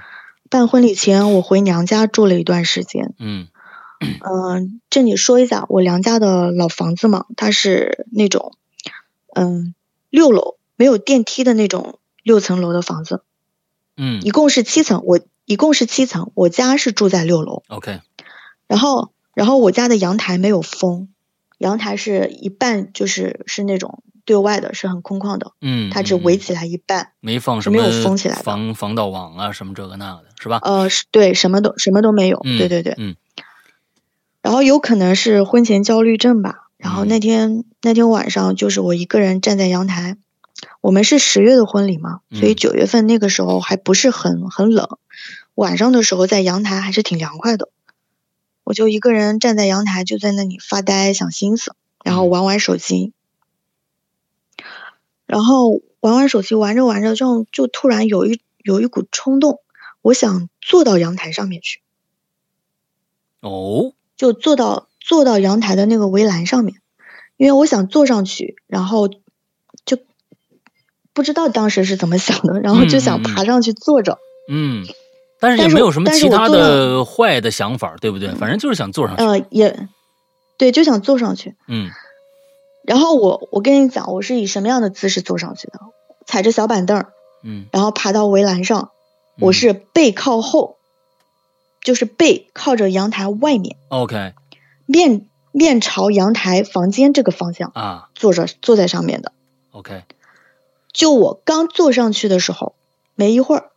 [0.52, 3.48] 办婚礼前我回娘家住了一段时间，嗯。
[4.02, 8.52] 嗯，这里说一下，我娘家的老房子嘛，它是那种，
[9.32, 9.74] 嗯，
[10.10, 13.22] 六楼没有电梯的那种六层楼的房子，
[13.96, 18.00] 嗯，一共是七层，我一共是七层，我家是住在六楼，OK，
[18.66, 21.08] 然后，然后我家的阳台没有封，
[21.58, 30.60] 阳台是一半就是是那种对外的，是很空旷的，嗯，它只围起来一半，没放什么没有封起来防防盗网啊，什么这个那个的，是吧？
[30.62, 33.16] 呃，是对，什么都什么都没有，对对对，嗯。
[34.40, 36.68] 然后有可能是婚前焦虑症吧。
[36.76, 40.16] 然后那天那天晚上，就是我一个人站在阳台。
[40.80, 44.98] 我们是十月的婚礼嘛，所以九月份那个时候还不是很很冷。
[45.54, 47.68] 晚上的时候在阳台还是挺凉快的。
[48.64, 53.12] 我就一个人站在阳台，就在那里发呆想心思，然后玩玩手机。
[55.32, 59.60] 然后玩玩手机，玩着玩着，就就突然有一有一股冲动，
[60.02, 61.80] 我想坐到阳台上面去。
[63.40, 63.94] 哦。
[64.14, 66.82] 就坐到坐到阳台的那个围栏上面，
[67.38, 69.96] 因为我想坐上去，然后就
[71.14, 74.18] 不知道当时是怎么想的，然后就想爬上去坐着。
[74.50, 74.84] 嗯，
[75.40, 78.28] 但是也没有什么其他的坏的想法，对不对？
[78.34, 79.24] 反正就是想坐上去。
[79.24, 79.88] 呃，也
[80.58, 81.54] 对，就想坐上去。
[81.68, 81.90] 嗯。
[82.84, 85.80] 然后我我跟你讲，我是以什么样的姿势坐上去的？
[86.26, 87.06] 踩着小板凳
[87.42, 87.66] 嗯。
[87.72, 88.90] 然后爬到围栏上，
[89.38, 90.76] 我是背靠后，
[91.82, 93.76] 就是背靠着阳台外面。
[93.88, 94.34] OK。
[94.86, 99.32] 面面朝阳台房间这个方向啊，坐着坐在上面的。
[99.70, 100.02] OK。
[100.92, 102.74] 就我刚坐上去的时候，
[103.14, 103.70] 没一会儿，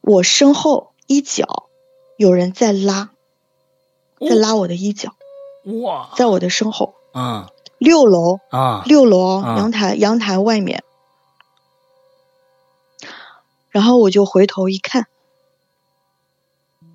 [0.00, 1.68] 我身后一角
[2.16, 3.10] 有人在拉，
[4.20, 5.14] 在拉我的衣角。
[5.82, 6.10] 哇！
[6.16, 6.94] 在我的身后。
[7.18, 7.46] 嗯。
[7.78, 8.84] 六楼啊。
[8.86, 10.84] 六楼阳台阳台外面。
[13.70, 15.06] 然后我就回头一看，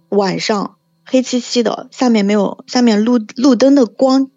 [0.09, 4.29] 晚上黑漆漆的，下面没有下面路路灯的光，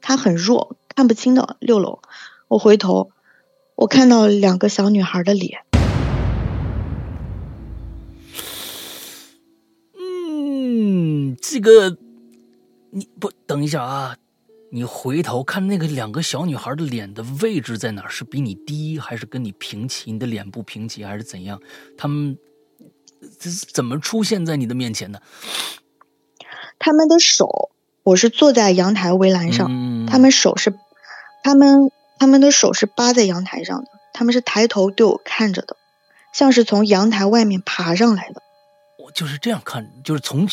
[0.00, 1.56] 它很弱，看不清的。
[1.60, 2.00] 六楼，
[2.48, 3.10] 我回头。
[3.74, 5.64] 我看到两个小女孩的脸。
[9.98, 11.96] 嗯，这个，
[12.90, 14.16] 你不等一下啊？
[14.72, 18.08] 你回头看那个两个小女孩的脸的位置在哪？
[18.08, 20.10] 是比你低，还是跟你平齐？
[20.10, 21.60] 你的脸部平齐，还是怎样？
[21.96, 22.38] 他们
[23.38, 25.22] 这是怎么出现在你的面前的？
[26.78, 27.70] 他们的手，
[28.02, 30.74] 我是坐在阳台围栏上，他们手是，
[31.42, 31.90] 他们。
[32.18, 35.76] 他们的手是扒在阳台上的，他们是抬头对我看着的，
[36.32, 38.40] 像是从阳台外面爬上来的。
[39.00, 40.46] 我就是这样看，就是从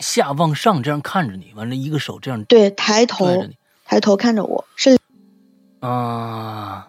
[0.00, 3.48] 下往上这样看着你，完了一个手这样对抬头
[3.84, 4.98] 抬头看着我是
[5.80, 6.88] 啊，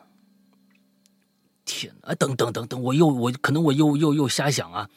[1.65, 2.15] 天啊！
[2.15, 4.89] 等等等等，我又我可能我又又又瞎想啊。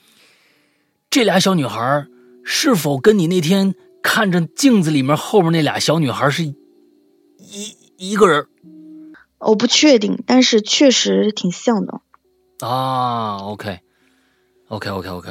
[1.10, 2.06] 这俩小女孩
[2.44, 6.56] 是否跟你那天看着镜子里面后面那俩小女孩是一
[7.96, 8.46] 一个人？
[9.38, 12.00] 我不确定，但是确实挺像的。
[12.60, 15.30] 啊，OK，OK，OK，OK。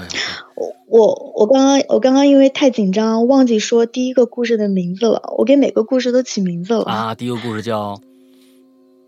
[0.55, 5.34] 我我我刚刚我刚刚因为太紧张，忘记说第一个故事的名字了。
[5.39, 6.84] 我给每个故事都起名字了。
[6.84, 7.99] 啊，第一个故事叫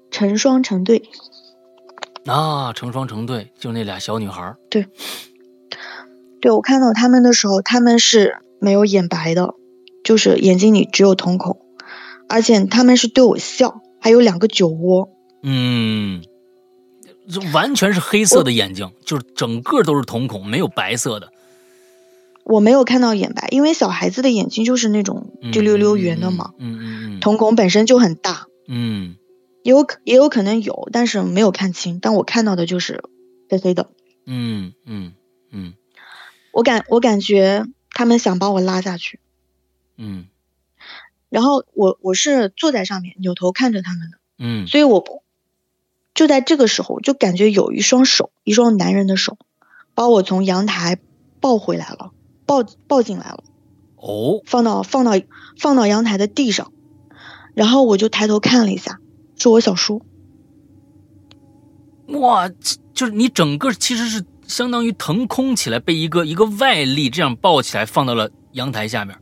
[0.10, 1.04] 成双成对。
[2.26, 4.56] 啊，成双成对，就那俩小女孩。
[4.68, 4.88] 对，
[6.42, 9.54] 对我看到他们的时候，他们是没有眼白的，
[10.04, 11.60] 就是眼睛里只有瞳孔，
[12.28, 13.82] 而且他们是对我笑。
[14.02, 15.10] 还有两个酒窝，
[15.44, 16.24] 嗯，
[17.30, 21.30] 这完全是黑色的眼睛，就是整个都是瞳孔，没有白色的。
[22.46, 29.16] 我没有看到眼白，因为小孩子的眼睛就是那种滴溜溜圆的嘛，嗯嗯嗯，瞳孔本身就很大，嗯，
[29.64, 32.00] 也有可也有可能有，但是没有看清。
[32.00, 33.04] 但我看到的就是
[33.50, 33.90] 黑黑的，
[34.28, 35.14] 嗯嗯
[35.52, 35.74] 嗯，
[36.54, 39.20] 我感我感觉他们想把我拉下去，
[39.98, 40.28] 嗯。
[41.30, 45.24] 然后我我是坐在上面扭头看着他们的，嗯，所以我
[46.14, 49.38] 就在这个时候就感觉有一双手，一双男人的手，
[49.96, 51.00] 把我从阳台
[51.42, 52.12] 抱回来了，
[52.46, 53.44] 抱抱进来了，
[53.96, 55.14] 哦，放到放到
[55.60, 56.72] 放到阳台的地上，
[57.54, 59.00] 然后我就抬头看了一下，
[59.38, 60.02] 是我小叔。
[62.08, 62.48] 哇，
[62.94, 69.18] 就是你整个其实是相当于腾空起来，被一个一个外力这样抱起来，放到了阳台下面。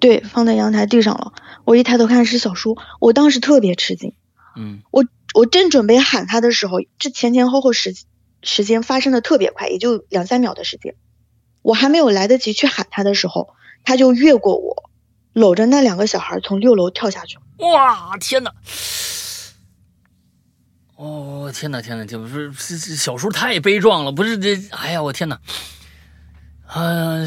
[0.00, 1.32] 对，放在阳台地上了。
[1.64, 4.14] 我一抬头看是小叔，我当时特别吃惊。
[4.56, 7.94] 嗯，我我正准备喊他的时候，这前前后后时
[8.42, 10.96] 时间发生的特别快，也就两三秒的时间。
[11.62, 14.90] 我还没有来得及去喊他的时候，他就越过我，
[15.32, 17.42] 搂着那两个小孩从六楼跳下去了。
[17.58, 18.52] 哇，天哪！
[20.96, 24.56] 哦，天哪，天哪，这不是这小叔太悲壮了，不是这？
[24.70, 25.40] 哎呀，我天哪！
[26.66, 27.26] 啊。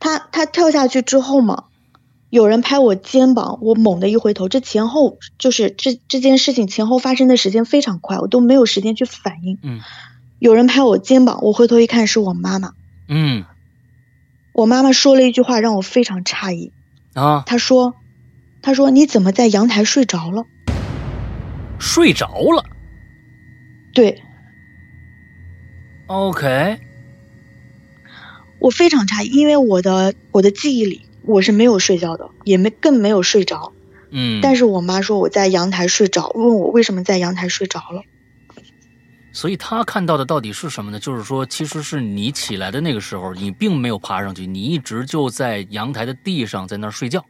[0.00, 1.64] 他他跳下去之后嘛，
[2.28, 9.58] 有人拍我肩膀，我猛地一回头，这前后就是这这件事情前后发生的时间非常快，我都没有时间去反应。
[9.62, 9.80] 嗯，
[10.38, 12.74] 有人拍我肩膀，我回头一看是我妈妈。
[13.08, 13.44] 嗯，
[14.52, 16.72] 我妈妈说了一句话让我非常诧异
[17.14, 17.94] 啊，她说
[18.62, 20.46] ：“她说你怎么在阳台睡着了？
[21.78, 22.64] 睡着了？
[23.92, 24.22] 对。
[26.06, 26.80] OK。”
[28.60, 33.72] 我非常诧异，因为我的我的记忆里我是没有睡觉的，也没更没有睡着。
[34.10, 38.02] 嗯，但是我妈说我在阳台睡着，问我为什么在阳台睡着了。
[39.34, 40.98] 所以他看到的到底是什么呢？
[40.98, 47.22] 就是说，其实是你起来的那个时候，你并没有爬上去，你一直就在阳台的地上在那儿睡觉。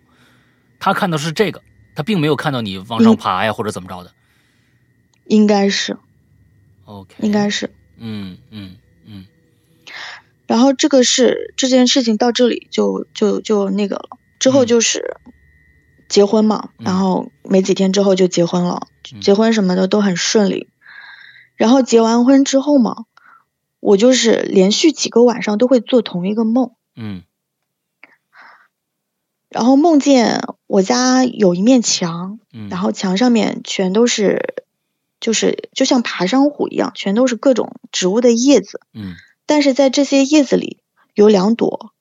[0.79, 1.63] 他看到是这个，
[1.95, 4.13] 他并没有看到你往上爬呀，或者怎么着的。
[5.27, 5.97] 应该是。
[6.85, 7.15] OK。
[7.21, 7.73] 应该是。
[7.97, 8.77] 嗯嗯。
[10.47, 15.17] 然后这个是这件事情到这里就就就那个了，之后就是
[16.07, 18.89] 结婚嘛，然后没几天之后就结婚了，
[19.23, 20.69] 结婚什么的都很顺利。
[21.55, 23.07] 然后结完婚之后嘛，
[23.81, 26.73] 我就是连续几个晚上都会做同一个梦。
[26.97, 27.23] 嗯。
[29.49, 34.65] 然后梦见我家有一面墙，嗯，然后墙上面全都是，
[35.21, 39.15] 就是就像爬山虎一样，全都是各种植物的叶子，嗯
[39.47, 40.81] 但是在这些叶子里
[41.15, 41.93] 有两朵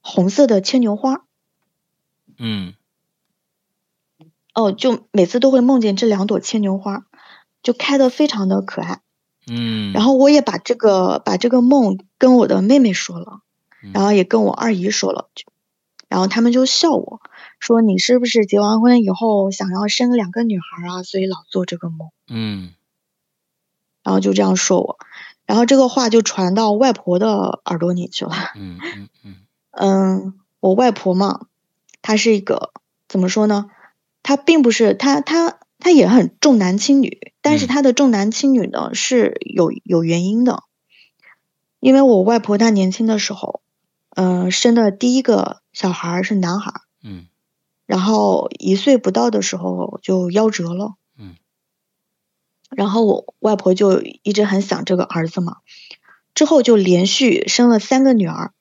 [0.00, 1.24] 红色的牵牛花，
[2.36, 2.74] 嗯
[4.52, 7.06] 哦，就每次都会梦见这两朵牵牛花，
[7.62, 9.00] 就开的非常的可爱。
[9.46, 13.40] 嗯，然后我也把这个把这个梦跟我的妹妹说了，
[13.82, 15.44] 嗯然后也跟我二姨说了，就
[16.08, 17.20] 然后他们就笑我
[17.58, 22.72] 说你是不是结完婚以后想要生两个女孩啊，所以老做这个梦，嗯
[24.04, 24.98] 然后就这样说我，
[25.46, 28.32] 然后这个话就传到外婆的耳朵里去了。
[28.56, 29.36] 嗯嗯嗯
[29.74, 31.46] 嗯，我外婆嘛，
[32.02, 32.72] 她是一个
[33.08, 33.70] 怎么说呢？
[34.22, 40.62] 她并不是她她她也很重男轻女，但是他的重男轻女呢是有有原因的，
[41.80, 43.62] 因为我外婆她年轻的时候，
[44.10, 47.26] 嗯、生的第一个小孩是男孩，嗯
[47.84, 51.34] 然后一岁不到的时候就夭折了，嗯。
[52.70, 55.56] 然后我外婆就一直很想这个儿子嘛，
[56.32, 58.52] 之后就连续生了三个女儿，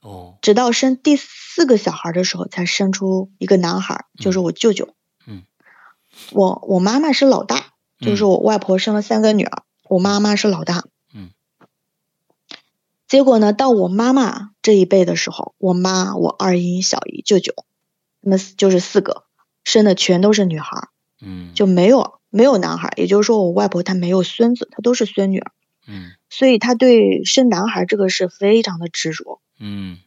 [0.00, 0.36] 哦。
[0.42, 4.88] 直到生第四个小孩的时候，才生出一个男孩，就是我舅舅。
[4.88, 4.96] 嗯，
[6.32, 10.84] 我我妈妈是老大，就是嗯我外婆生了三个女儿，我妈妈是老大。
[11.14, 11.30] 嗯。
[13.08, 17.54] 结果呢，到我妈妈这一辈的时候，我妈、我二姨、小姨、舅舅，
[18.20, 19.24] 那么就是四个，
[19.62, 20.88] 生的全都是女孩，
[21.20, 22.92] 嗯就没有没有男孩。
[22.96, 25.52] 也就是说，我外婆她没有孙子，她都是孙女儿，
[25.86, 29.40] 嗯所以她对生男孩这个是非常的执着。
[29.58, 29.98] 嗯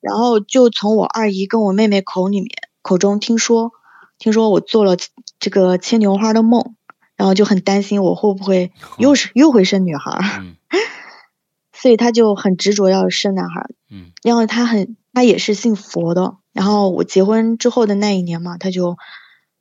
[0.00, 2.50] 然后就从我二姨跟我妹妹口里面
[2.82, 3.70] 口中听说，
[4.18, 4.96] 听说我做了
[5.42, 6.76] 这个牵牛花的梦，
[7.16, 10.54] 然后就很担心我会不会 又是又会生女孩儿，嗯
[11.74, 13.70] 所以他就很执着要生男孩儿。
[13.90, 18.96] 嗯然后他很他也是信佛的，然后我结婚之后的那一年嘛，他就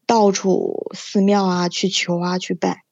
[0.06, 2.84] 到处寺庙啊去求啊去拜，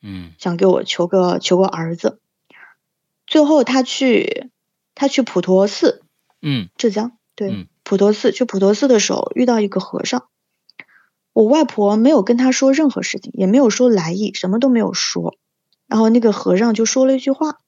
[0.00, 2.20] 嗯想给我求个求个儿子。
[3.26, 4.48] 最后他去
[4.94, 6.02] 他去普陀寺，
[6.40, 10.24] 嗯浙江，对，嗯普陀寺去普陀寺的时候遇到一个和尚，
[11.40, 15.38] 我外婆没有跟他说任何事情，也没有说来意，什么都没有说。
[15.86, 17.60] 然后那个和尚就说了一句话，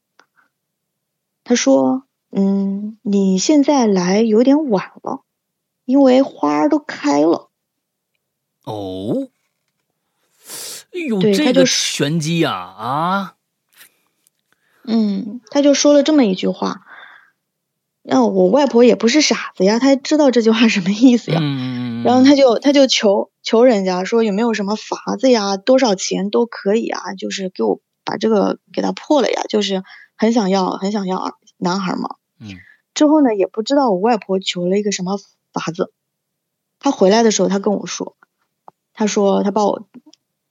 [1.42, 5.22] 他说：“嗯，你现在来有点晚了，
[5.86, 7.48] 因为花儿都开了。
[8.64, 9.28] 哦，
[10.92, 13.36] 哎呦，这个玄机呀啊！”
[14.84, 16.84] 嗯，他就说了这么一句话。
[18.02, 21.38] 然后我外婆也不是傻子呀，她知道这句话什么意思呀。
[21.40, 29.82] 嗯，然后她就她就求求人家说有没有什么法子呀，多少钱都可以啊，就是给我把这个给他破了呀，就是
[30.16, 32.16] 很想要很想要儿男孩嘛。
[32.40, 32.48] 嗯
[32.94, 35.16] 之后呢，也不知道我外婆求了一个什么
[35.52, 35.92] 法子。
[36.78, 38.16] 他回来的时候，他跟我说，
[38.92, 39.86] 他说他把我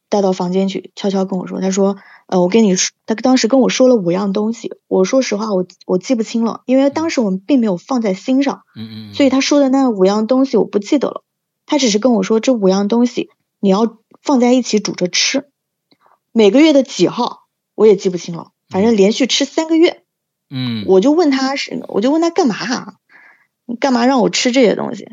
[0.10, 1.98] 带到房间去，悄悄跟我说，他说，
[2.32, 8.62] 呃，我跟你说，他当时跟我说了五样东西，我说实话，我我记不清了，因为当时我们并没有放在心上。
[8.74, 11.26] 嗯嗯，所以他说的那五样东西我不记得了，
[11.66, 15.50] 他只是跟我说这五样东西你要放在一起煮着吃，
[16.32, 20.04] 每个月的几号我也记不清了，反正连续吃三个月。
[20.50, 22.94] 嗯，我就问他是，我就问他干嘛啊？
[23.66, 25.04] 你干嘛让我吃这些东西？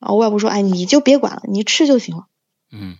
[0.00, 2.24] 然后外婆说，哎，你就别管了，你吃就行了。
[2.72, 2.96] 嗯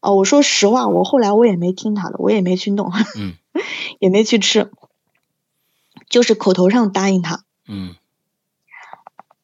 [0.00, 3.34] 哦，我说实话，我后来我也没听他的，我也没去弄，嗯
[4.00, 4.70] 也没去吃，
[6.08, 7.44] 就是口头上答应他。
[7.66, 7.94] 嗯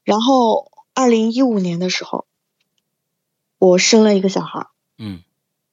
[0.03, 2.27] 然后二零一五年的时候，
[3.59, 4.67] 我生了一个小孩儿。
[4.99, 5.23] 嗯，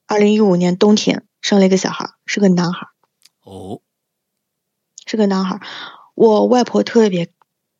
[0.07, 2.89] 二零一五年冬天生了一个小孩儿，是个男孩儿，
[3.43, 3.79] 哦，
[5.05, 5.61] 是个男孩儿。
[6.15, 7.31] 我外婆特别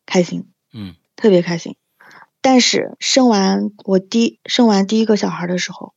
[0.06, 1.76] 开心，嗯特别开心。
[2.40, 5.92] 但是生完我第生完第一个小孩儿的时候，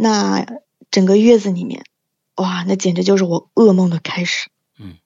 [0.00, 0.46] 那
[0.90, 1.84] 整个月子里面，
[2.36, 4.48] 哇，那简直就是我噩梦的开始。
[4.78, 4.96] 嗯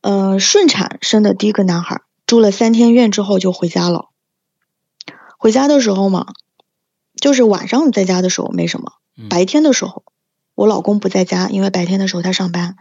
[0.00, 4.08] 呃、顺产生的第一个男孩，住了三天院之后就回家了。
[5.36, 6.32] 回家的时候嘛，
[7.16, 10.04] 就是晚上在家的时候没什么，嗯白天的时候，
[10.54, 12.76] 我老公不在家，因为白天的时候他上班，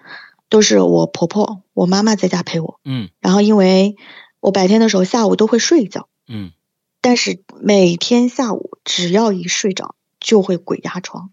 [0.48, 2.80] 都是我婆婆、我妈妈在家陪我。
[2.86, 3.98] 嗯然后因为
[4.40, 6.54] 我白天的时候下午都会睡一觉，嗯
[7.02, 11.32] 但是每天下午只要一睡着就会鬼压床，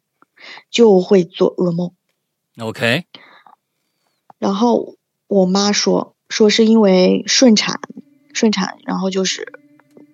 [0.70, 1.92] 就会做噩梦。
[2.58, 3.04] ，OK，
[4.38, 4.94] 然后
[5.26, 7.80] 我妈说说是因为顺产，
[8.32, 9.52] 顺产，然后就是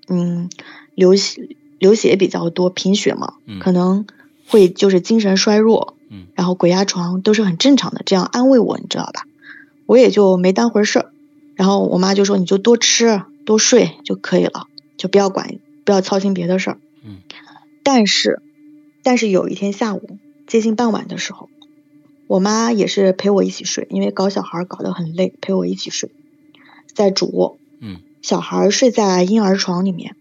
[0.09, 0.51] 嗯
[0.95, 4.07] 流血流血比较多，贫血嘛，嗯可能
[4.49, 9.27] 会就是精神衰弱，嗯然后鬼压床都是很正常的，这样安慰我，你知道吧？
[9.87, 11.13] 我也就没当回事儿。
[11.55, 14.67] 然后我妈就说你就多吃多睡就可以了，
[15.03, 16.79] 就不要管不要操心别的事儿。
[17.03, 17.17] 嗯。
[17.83, 18.41] 但是，
[19.03, 21.49] 但是有一天下午接近傍晚的时候，
[22.29, 26.13] 我妈也是陪我一起睡，因为搞小孩搞得很累，陪我一起睡，
[26.95, 27.59] 在主卧。
[27.81, 27.99] 嗯。
[28.23, 30.15] 小孩睡在婴儿床里面，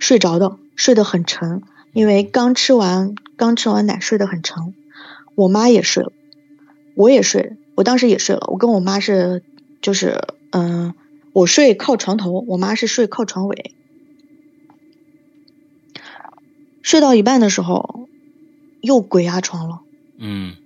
[0.00, 4.74] 睡着的，睡得很沉，因为刚吃完刚吃完奶，睡得很沉。
[5.36, 6.12] 我妈也睡了，
[6.96, 8.48] 我也睡，我当时也睡了。
[8.48, 9.44] 我跟我妈是，
[9.80, 10.94] 就是嗯，
[11.32, 13.72] 我睡靠床头，我妈是睡靠床尾。
[16.82, 18.08] 睡到一半的时候，
[18.80, 19.80] 又鬼压床了。
[20.18, 20.56] 嗯。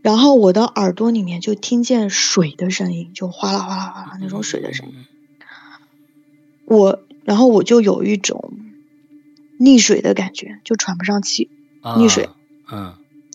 [0.00, 4.94] 然后我的耳朵里面就听见水的声音，就哗啦哗啦哗啦那种水的声音。
[6.64, 8.52] 我，然后我就有一种
[9.58, 11.50] 溺水的感觉，就喘不上气，
[11.82, 12.28] 溺水。
[12.72, 12.94] 嗯。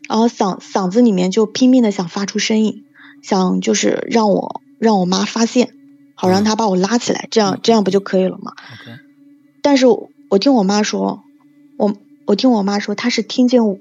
[0.09, 2.85] 然后嗓嗓子里面就拼命的想发出声音，
[3.21, 5.73] 想就是让我让我妈发现，
[6.15, 8.53] 好让她把我拉起来，这样这样不就可以了吗？
[9.61, 11.23] 但是我听我妈说，
[12.25, 13.79] 我我听我妈说，她是听见呜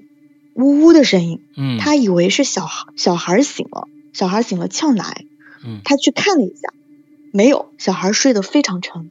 [0.55, 5.25] 呜的声音，嗯，她以为是小孩小孩醒了，小孩醒了呛奶，
[5.65, 6.73] 嗯，她去看了一下，
[7.33, 9.11] 没有，小孩睡得非常沉。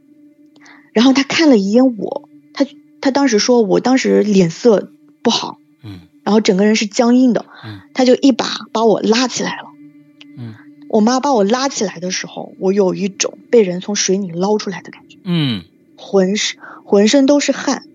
[0.93, 2.65] 然后她看了一眼我，她
[3.01, 4.91] 她当时说我当时脸色
[5.23, 5.57] 不好。
[6.23, 7.47] 然后整个人是僵硬的，
[7.95, 9.69] 她就一把把我拉起来了。
[10.37, 10.53] 嗯，
[10.87, 15.17] 我妈把我拉起来的时候，我有一种被人从水里捞出来的感觉。
[15.23, 15.63] 嗯，
[15.97, 17.85] 浑身浑身都是汗。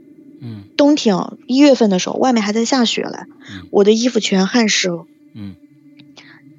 [0.49, 3.27] 嗯，冬天啊，一月份的时候，外面还在下雪嘞。
[3.51, 5.05] 嗯，我的衣服全汗湿了。
[5.35, 5.57] 嗯，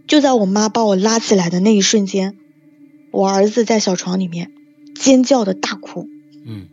[0.07, 2.35] 就在我妈把我拉起来的那一瞬间，
[3.11, 4.51] 我儿子在小床里面
[4.93, 6.09] 尖叫的大哭。
[6.45, 6.67] 嗯，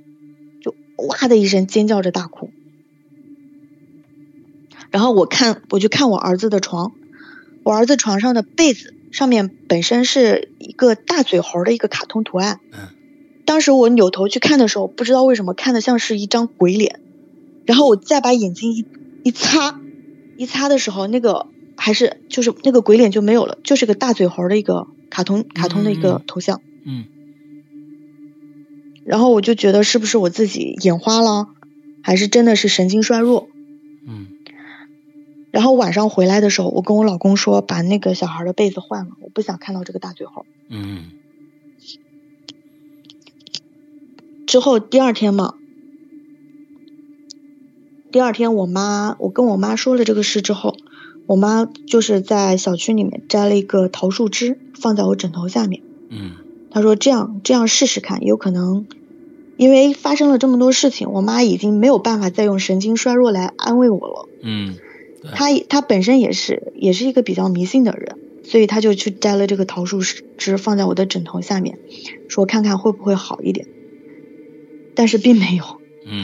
[0.60, 0.74] 就
[1.06, 2.50] 哇的一声尖叫着大哭。
[4.90, 6.94] 然后我看，我就看我儿子的床，
[7.62, 12.58] 我儿子床上的被子上面本身是一个大嘴猴的一个卡通图案。
[12.72, 12.88] 嗯。
[13.46, 17.00] 当时我扭头去看的时候，不知道为什么看的像是一张鬼脸。
[17.66, 18.84] 然后我再把眼睛一
[19.24, 19.80] 一擦，
[20.36, 21.46] 一擦的时候，那个
[21.76, 26.60] 还是就是那个鬼脸就没有了，就是个大嘴猴的一个卡通卡通的一个头像。
[26.84, 27.04] 嗯。
[29.04, 31.48] 然后我就觉得是不是我自己眼花了，
[32.02, 33.48] 还是真的是神经衰弱？
[34.06, 34.28] 嗯。
[35.50, 40.44] 然后晚上回来的时候，我跟我老公说，把那个小孩的被子换了，我不想看到这个大嘴猴。
[40.68, 41.10] 嗯。
[44.46, 45.54] 之后第二天嘛，
[48.14, 50.76] 第二天我妈，我跟我妈说了这个事之后，
[51.26, 55.82] 我妈就是在小区里面摘了一个桃树枝，放在我枕头下面。
[56.10, 56.30] 嗯。
[56.70, 58.86] 她说这样这样试试看，有可能，
[59.56, 64.28] 因为发生了这么多事情，我妈已经没有办法再用神经衰弱来安慰我了。
[64.42, 64.76] 嗯。
[65.32, 70.02] 她她本身也是也是一个比较迷信的人，所以她就去摘了这个桃树
[70.38, 71.80] 枝放在我的枕头下面，
[72.28, 73.66] 说看看会不会好一点。
[74.94, 75.64] 但是并没有，
[76.06, 76.22] 嗯，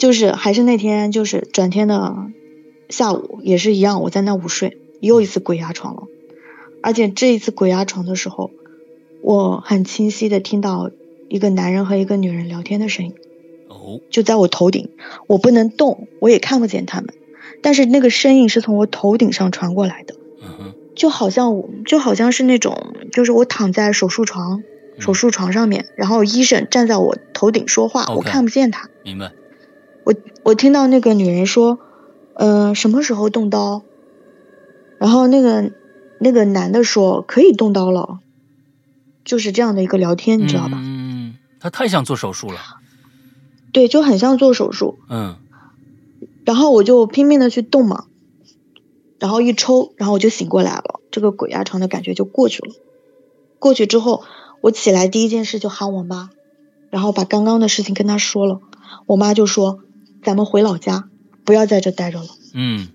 [0.00, 2.16] 就是还是那天就是转天的
[2.88, 6.04] 下午也是一样，我在那午睡，又一次鬼压床了。
[6.82, 8.50] 而且这一次鬼压床的时候，
[9.20, 10.90] 我很清晰的听到
[11.28, 13.14] 一个男人和一个女人聊天的声音，
[13.68, 14.88] 哦，就在我头顶，
[15.26, 17.12] 我不能动，我也看不见他们。
[17.60, 20.14] 但是那个声音是从我头顶上传过来的，
[20.94, 24.62] 就好像我就好像是那种，就是我躺在手术床，
[24.98, 28.88] 手术床上面，然后医生站在我头顶说话，我看不见他。
[29.04, 29.32] 明白。
[30.04, 31.78] 我我听到那个女人说，
[32.34, 33.82] 呃，什么时候动刀？
[34.98, 35.72] 然后那个
[36.18, 38.18] 那个男的说可以动刀了，
[39.24, 40.78] 就是这样的一个聊天，你知道吧？
[40.80, 42.58] 嗯，他太像做手术了。
[43.72, 44.98] 对，就很像做手术。
[45.08, 45.36] 嗯。
[46.44, 48.06] 然后我就拼命的去动嘛，
[49.18, 52.74] 然后一抽，然后我就醒过来了，这个鬼压床的感觉就过去了。
[53.58, 54.24] 过去之后，
[54.62, 56.30] 我起来第一件事就喊我妈，
[56.90, 58.60] 然后把刚刚的事情跟她说了。
[59.06, 59.84] 我妈就说
[60.22, 61.08] ：“咱们回老家，
[61.44, 62.88] 不要在这待着了。”嗯。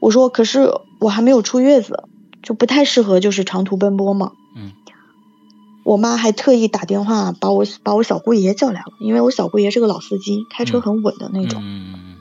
[0.00, 0.70] 我说：“可是
[1.00, 2.04] 我还没有出月子，
[2.42, 4.72] 就不太适合就是长途奔波嘛。”嗯。
[5.84, 11.60] 我妈还特意打电话把我把我小姑爷叫来了，因为我小姑爷是个老司机，开车很稳的那种。
[11.62, 12.14] 嗯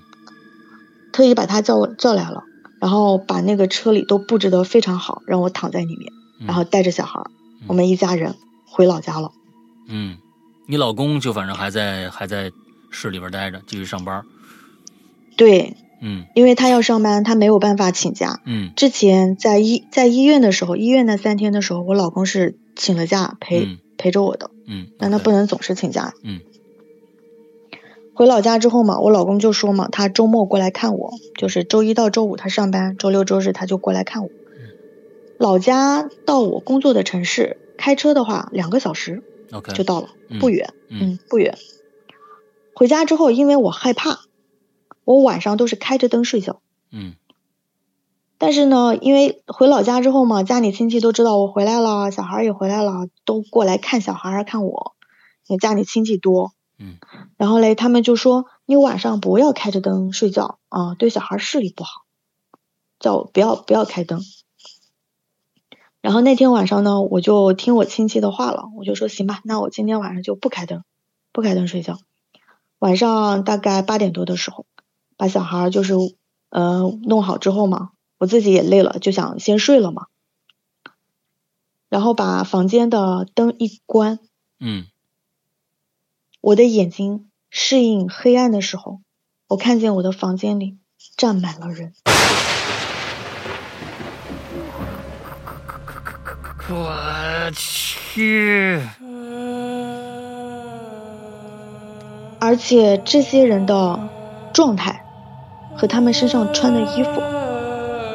[1.14, 2.44] 特意把他叫叫来了，
[2.82, 6.12] 然后把那个车里都布置得非常好，让我躺在里面，
[6.48, 7.22] 然后带着小孩，
[7.68, 8.36] 我们一家人
[8.66, 9.32] 回老家了。
[9.88, 10.18] 嗯，
[10.66, 12.52] 你老公就反正还在还在
[12.94, 14.24] 市里边待着，继续上班。
[15.36, 15.76] 对。
[16.02, 16.28] 嗯。
[16.34, 18.40] 因为他要上班，他没有办法请假。
[18.46, 18.72] 嗯。
[18.78, 22.58] 之前在医在医院的时候，医院那三天的时候，我老公是。
[22.76, 26.40] 请了假陪陪着我的，嗯，但他不能总是请假，嗯。
[28.16, 34.30] 回老家之后嘛，我老公就说嘛，他周末过来看我，就是周一到周五他上班，周六周日他就过来看我。
[35.38, 39.22] 老家到我工作的城市，开车的话两个小时
[39.52, 41.56] ，OK 就到了，不远，嗯嗯，不远。
[42.76, 44.20] 回家之后，因为我害怕，
[45.06, 46.62] 我晚上都是开着灯睡觉。
[46.92, 47.16] 嗯
[48.40, 54.96] 但是呢，因为回老家之后嘛，家里亲戚都知道我回来了，小孩也回来了，都过来看小孩看我，
[55.48, 56.52] 因为家里亲戚多。
[56.78, 56.98] 嗯
[57.38, 62.02] 然后嘞，他们就说你晚上不要开着灯睡觉啊，对小孩视力不好，
[63.00, 64.22] 叫我不要不要开灯。
[66.02, 70.84] 然后那天晚上呢，我就听我亲戚的话了，我就说行吧，那我今天晚上就不开灯，
[71.32, 71.98] 不开灯睡觉。
[72.84, 74.66] 晚上大概八点多的时候，
[75.16, 75.94] 把小孩就是
[76.50, 80.08] 呃弄好之后嘛，我自己也累了，就想先睡了嘛。
[81.88, 84.20] 然后把房间的灯一关，
[84.60, 84.88] 嗯
[86.42, 89.00] 我的眼睛适应黑暗的时候，
[89.48, 90.78] 我看见我的房间里
[91.16, 91.94] 站满了人。
[96.70, 98.82] 我去，
[102.44, 103.98] 而且这些人的
[104.54, 105.02] 状态
[105.78, 107.22] 和他们身上穿的衣服，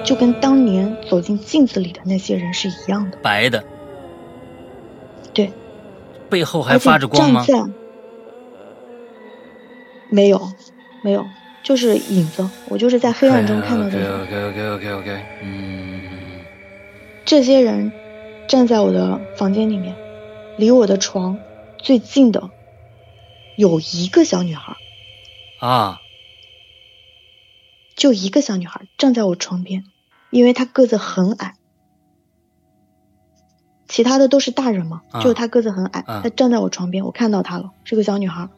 [0.04, 3.16] 就跟当年走进镜子里的那些人是一样的。
[3.22, 3.64] 白的，
[5.32, 5.50] 对，
[6.28, 7.72] 背后还发着光吗站在
[10.10, 10.52] 没有，
[11.02, 11.24] 没有，
[11.62, 12.46] 就是影子。
[12.68, 14.20] 我就是在黑暗中看到的人。
[14.20, 16.02] OK OK OK OK，嗯
[17.24, 17.90] 这些人
[18.46, 19.96] 站在我的房间里面，
[20.58, 21.38] 离我的床
[21.78, 22.50] 最近的
[23.59, 24.76] 有一个小女孩，
[25.59, 25.98] 啊，
[27.96, 29.82] 就一个小女孩站在我床边，
[30.30, 31.56] 因为她个子很矮，
[33.88, 35.24] 其他的都是大人嘛，啊。
[35.24, 36.20] 就她个子很矮，啊。
[36.22, 38.48] 她站在我床边，我看到她了，是个小女孩。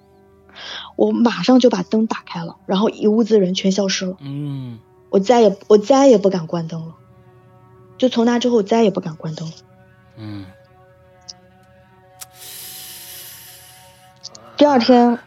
[0.96, 4.80] 我马上就把灯打开了，然后一屋子人全消失了，嗯。
[5.08, 6.94] 我再也我再也不敢关灯了。
[7.96, 9.54] 就从那之后，我再也不敢关灯了。
[10.18, 10.44] 嗯
[14.60, 15.18] 第二天，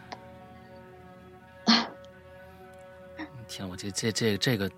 [3.48, 4.70] 天，我这这这这个，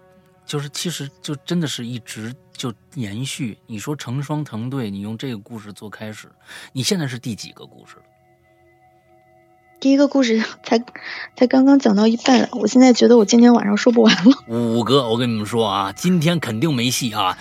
[0.47, 3.59] 就是其实就真的是一直就延续。
[3.67, 6.33] 你说成双成对，你用这个故事做开始，
[6.73, 8.03] 你现在是第几个故事了？
[9.79, 10.83] 第一个故事才
[11.37, 14.33] 才刚刚讲到一半，我现在觉得我今天晚上说不完了。
[14.49, 17.37] 五哥，我跟你们说啊，今天肯定没戏啊！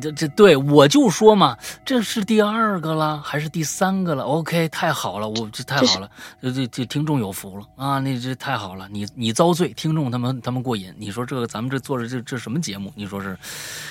[0.00, 6.08] 这这对我就说嘛，这是第二个了，还是第三个了？OK，太好了，我这太好了，
[6.40, 7.98] 这这这听众有福了啊！
[7.98, 10.94] 那这太好了，你你遭罪，听众他们他们过瘾。
[10.96, 12.92] 你说这个咱们这做着这这什么节目？
[12.94, 13.36] 你说是？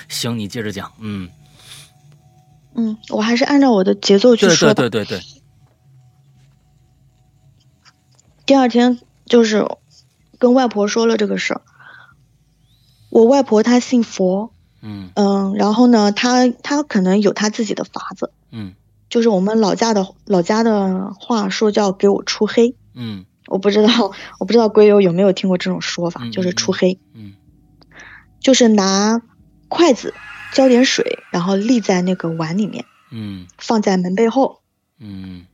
[0.08, 1.28] 行，你接着讲，嗯，
[2.74, 4.74] 嗯，我还是按照我的节奏去说吧。
[4.74, 5.24] 对对对对，
[8.50, 9.64] 第二天就是
[10.40, 11.62] 跟外婆说了这个事儿。
[13.08, 15.12] 我外婆她信佛，嗯。
[15.14, 18.74] 嗯，然后呢，她她可能有她自己的法子，嗯。
[19.08, 22.74] 就是我们老家的老家的话说叫给我出黑。
[22.92, 23.24] 嗯。
[23.46, 27.34] 我不知道，我不知道龟友有没有听过这种说法，嗯就是出黑，嗯。
[28.40, 29.22] 就是拿
[29.68, 30.12] 筷子
[30.54, 34.58] 浇点水，然后立在那个碗里面，嗯放在门背后，
[34.98, 35.46] 嗯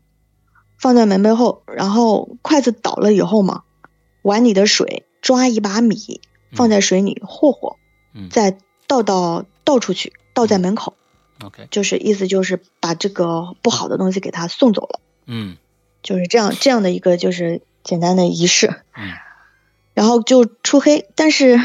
[0.79, 3.62] 放在门背后，然后筷子倒了以后嘛，
[4.22, 6.20] 碗里的水抓一把米
[6.53, 7.77] 放在水里和和，
[8.14, 10.95] 嗯再倒到倒出去，倒在门口
[11.45, 15.57] ，，OK，就是意思就是把这个不好的东西给他送走了，嗯。
[16.03, 19.11] 就是这样这样的一个就是简单的仪式，嗯。
[19.93, 21.61] 然后就出黑，但是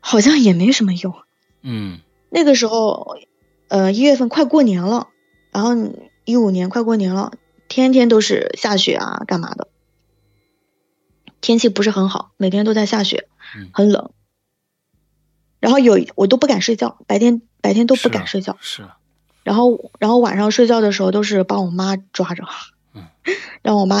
[0.00, 1.14] 好像也没什么用。
[1.62, 2.00] 嗯。
[2.28, 3.16] 那个时候，
[3.68, 5.08] 呃，一月份快过年了，
[5.52, 5.74] 然后
[6.24, 7.34] 一五年快过年了，
[7.68, 9.68] 天天都是下雪啊，干嘛的？
[11.40, 14.10] 天气不是很好，每天都在下雪嗯，很冷。
[15.60, 18.96] 然后有我都不敢睡觉，白天白天都不敢睡觉，是啊，
[19.42, 22.44] 然后然后晚上睡觉的时候都是把我妈抓着，
[22.94, 23.06] 嗯
[23.62, 23.98] 让我妈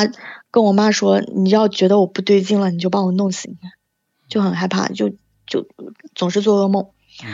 [0.50, 3.58] 跟我妈说，你要觉得我不对劲了，你就把我弄醒，
[4.28, 5.10] 就很害怕，就
[5.46, 5.66] 就
[6.14, 6.88] 总是做噩梦。
[7.24, 7.28] 嗯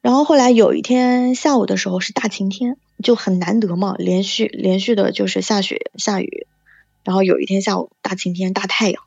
[0.00, 6.46] 然后后来有一天下午的时候是大晴天，就很难得嘛，连续连续的就是下雪下雨，
[7.04, 9.02] 然后有一天下午大晴天大太阳，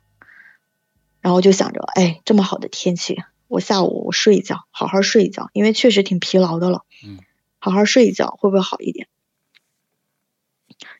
[1.20, 7.18] 然后就想着，哎，这么好的天气，我下午我睡一觉，好好睡一觉，因为确实挺疲劳的了，嗯。
[7.64, 9.06] 好好睡一觉会不会好一点？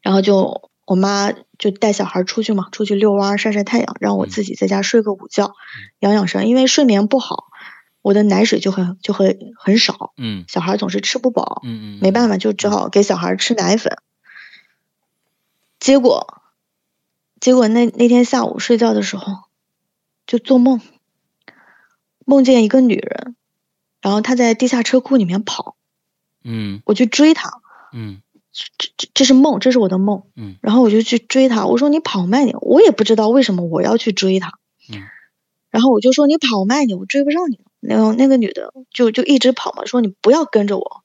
[0.01, 5.55] 然后就我妈就带小孩出去嘛，出去遛弯晒晒太阳，让我嗯自己在家睡个午觉，
[5.99, 7.47] 养养生，因为睡眠不好，
[8.03, 10.13] 我的奶水就很就会很少。
[10.17, 13.97] 嗯小孩总是吃不饱，嗯嗯，没办法，就只好给小孩吃奶粉。
[15.81, 16.43] 结果，
[17.41, 19.45] 结果那那天下午睡觉的时候，
[20.27, 20.81] 就做梦，
[22.25, 23.37] 梦见一个女人，
[24.01, 25.77] 然后她在地下车库里面跑，
[26.45, 27.61] 嗯我去追她，
[27.93, 28.21] 嗯
[28.53, 30.25] 这这这是梦，这是我的梦。
[30.37, 34.59] 嗯然后我就去追她，我说你跑慢点，我也不知道为什么我要去追她。
[34.93, 35.03] 嗯
[35.71, 37.59] 然后我就说你跑慢点，我追不上你。
[37.85, 41.03] 那个那个女的就就一直跑嘛，说你不要跟着我。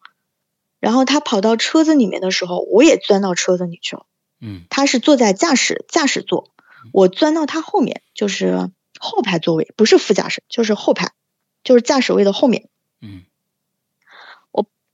[0.79, 4.05] 然后她跑到车子里面的时候，我也钻到车子里去了。
[4.39, 6.51] 嗯她是坐在驾驶驾驶座，
[6.93, 8.69] 我钻到她后面，就是
[8.99, 11.13] 后排座位，不是副驾驶，就是后排，
[11.63, 12.69] 就是驾驶位的后面。
[13.01, 13.23] 嗯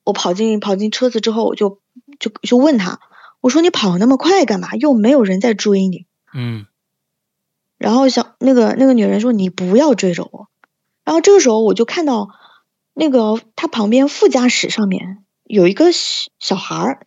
[0.06, 1.80] 我跑进跑进车子之后，我就
[2.20, 3.00] 就就问他，
[3.40, 4.76] 我说你跑那么快干嘛？
[4.76, 6.06] 又没有人在追你。
[6.34, 6.66] 嗯
[7.78, 10.50] 然后小那个那个女人说你不要追着我。
[11.04, 12.30] 然后这个时候我就看到
[12.94, 17.00] 那个他旁边副驾驶上面有一个小小孩儿，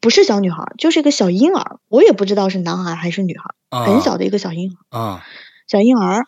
[0.00, 4.98] 不是小女孩，就是一个小婴儿，我也不知道是男孩还是女孩，啊很小的一个小婴儿。
[4.98, 5.24] 啊
[5.66, 6.24] 小婴儿，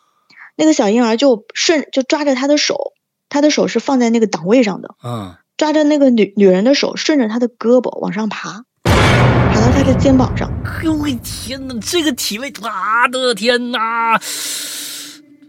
[0.56, 2.92] 那个小婴儿就顺就抓着他的手，
[3.28, 10.50] 他的手是放在那个档位上的，啊抓着那个女女人的手，顺着他的胳膊往上爬，爬到他的肩膀上。
[10.64, 14.18] 哎呦我天哪，这个体位，我的天哪！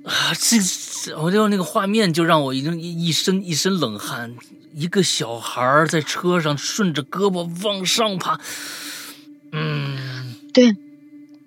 [0.08, 0.58] 啊，这
[1.04, 4.36] 这我就那个画面就让我已经一一身一身冷汗。
[4.74, 8.40] 一个小孩在车上顺着胳膊往上爬，
[9.52, 10.76] 嗯对，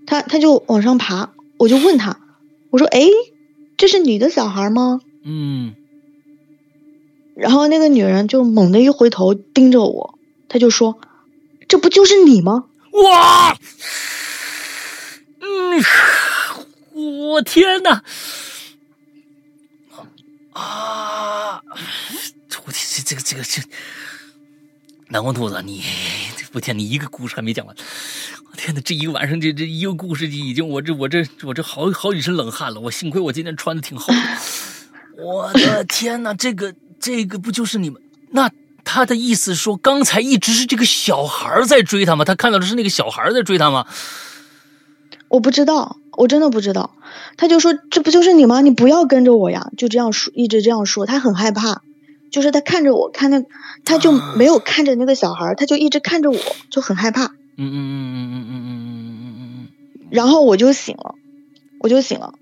[0.05, 2.19] 他他就往上爬，我就问他，
[2.71, 3.07] 我说：“哎，
[3.77, 5.77] 这是你的小孩吗嗯？”
[7.37, 10.99] 然后那个女人就猛地一回头盯着我，她就说
[11.69, 13.57] ：“这不就是你吗哇，
[15.39, 15.85] 嗯，
[17.31, 18.03] 我天哪！
[20.53, 21.61] 啊，
[22.67, 23.63] 我这这个这个这，
[25.09, 25.85] 南光兔子，你
[26.53, 27.77] 我天，你一个故事还没讲完，
[28.51, 38.51] 我天哪，这一个晚上这这一个故事就已经我这我这我这好好几身冷汗了，我幸亏我今天穿的挺厚的，我的天哪，这个这个不就是你们那？
[38.83, 42.25] 他的意思说，刚才一直是这个小孩在追他吗？
[42.25, 43.87] 他看到的是那个小孩在追他吗？？”
[45.29, 46.91] 我不知道，我真的不知道。
[47.37, 48.61] 他就说：“这不就是你吗？
[48.61, 51.07] 你不要跟着我呀！”就这样说，一直这样说。
[51.07, 51.83] 他很害怕，
[52.31, 53.43] 就是他看着我，看那，
[53.85, 56.39] 他就没有看着那个小孩，他就一直看着我，
[56.71, 57.25] 就很害怕。
[57.25, 59.69] 嗯嗯嗯嗯嗯嗯嗯嗯嗯嗯
[60.11, 61.15] 然后我就醒了，
[61.81, 62.35] 我就醒了，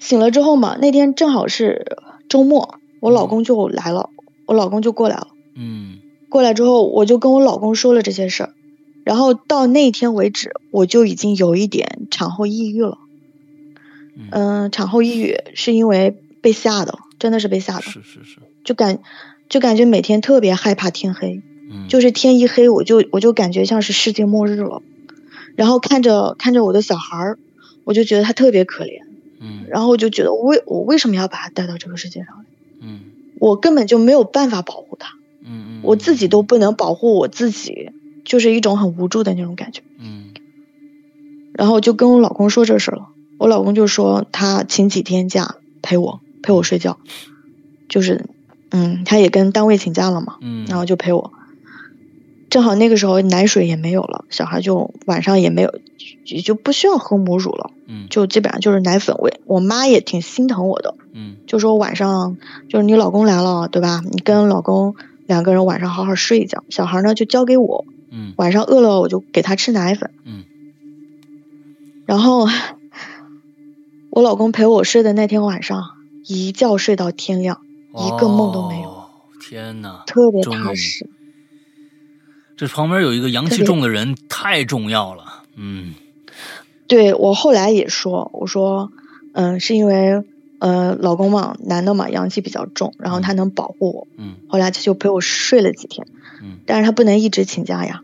[0.00, 1.96] 醒了之后嘛，那天正好是
[2.28, 4.10] 周末，我老公就来了，
[4.46, 5.28] 我老公就过来了。
[5.56, 8.50] 嗯过来之后，我就跟我老公说了这些事儿，
[9.04, 12.98] 然后到那天为止，我就已经有一点产后抑郁了。
[14.16, 19.00] 嗯嗯、产后抑郁是因为被吓的，真的是被吓的，是是是，就感
[19.48, 24.82] 就感觉每天特别害怕天黑，嗯就是天一黑，我就我就感觉像是世界末日了。
[25.56, 27.38] 然后看着看着我的小孩儿，
[27.84, 29.02] 我就觉得他特别可怜，
[29.40, 32.44] 嗯然后我就觉得我为我为什么要把他带到这个世界上来？
[32.80, 33.00] 嗯
[33.40, 37.90] 我根本就没有办法保护他，嗯嗯，我自己都不能保护我自己，
[38.24, 39.82] 就是一种很无助的那种感觉。
[39.98, 40.30] 嗯
[41.56, 43.08] 然后就跟我老公说这事儿了，
[43.38, 46.98] 我老公就说他请几天假陪我陪我睡觉，
[47.88, 48.24] 就是
[48.70, 51.32] 嗯，他也跟单位请假了嘛，嗯，然后就陪我。
[52.50, 55.78] 正好那个时候奶水也没有了，小孩就晚上也没有，
[56.24, 59.40] 也就不需要喝母乳了，嗯就基本上就是奶粉喂。
[59.46, 62.36] 我妈也挺心疼我的，嗯就说晚上
[62.68, 64.02] 就是你老公来了，对吧？
[64.10, 64.96] 你跟老公
[65.26, 67.84] 两个人晚上好好睡一觉，小孩呢就交给我，
[68.14, 70.10] 嗯晚上饿了我就给他吃奶粉。
[70.24, 70.44] 嗯
[72.06, 72.46] 然后
[74.10, 75.82] 我老公陪我睡的那天晚上，
[76.26, 77.60] 一觉睡到天亮，
[77.92, 79.10] 一个梦都没有，哦
[79.40, 81.08] 天呐，特别踏实。
[82.56, 85.42] 这旁边有一个阳气重的人太重要了。
[85.56, 85.94] 嗯
[86.86, 88.92] 对我后来也说，我说，
[89.32, 90.22] 嗯，是因为
[90.60, 94.06] 呃老公嘛，男的嘛，阳气比较重，然后他能保护我。
[94.18, 96.06] 嗯后来他就陪我睡了几天，
[96.42, 98.02] 嗯但是他不能一直请假呀，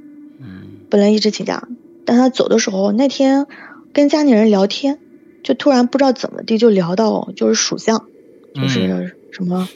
[0.90, 1.68] 嗯不能一直请假。
[2.04, 3.46] 但他走的时候，那天
[3.92, 4.98] 跟家里人聊天，
[5.44, 8.06] 就突然不知道怎么地就聊到就是属相，
[8.54, 9.68] 嗯就是什么、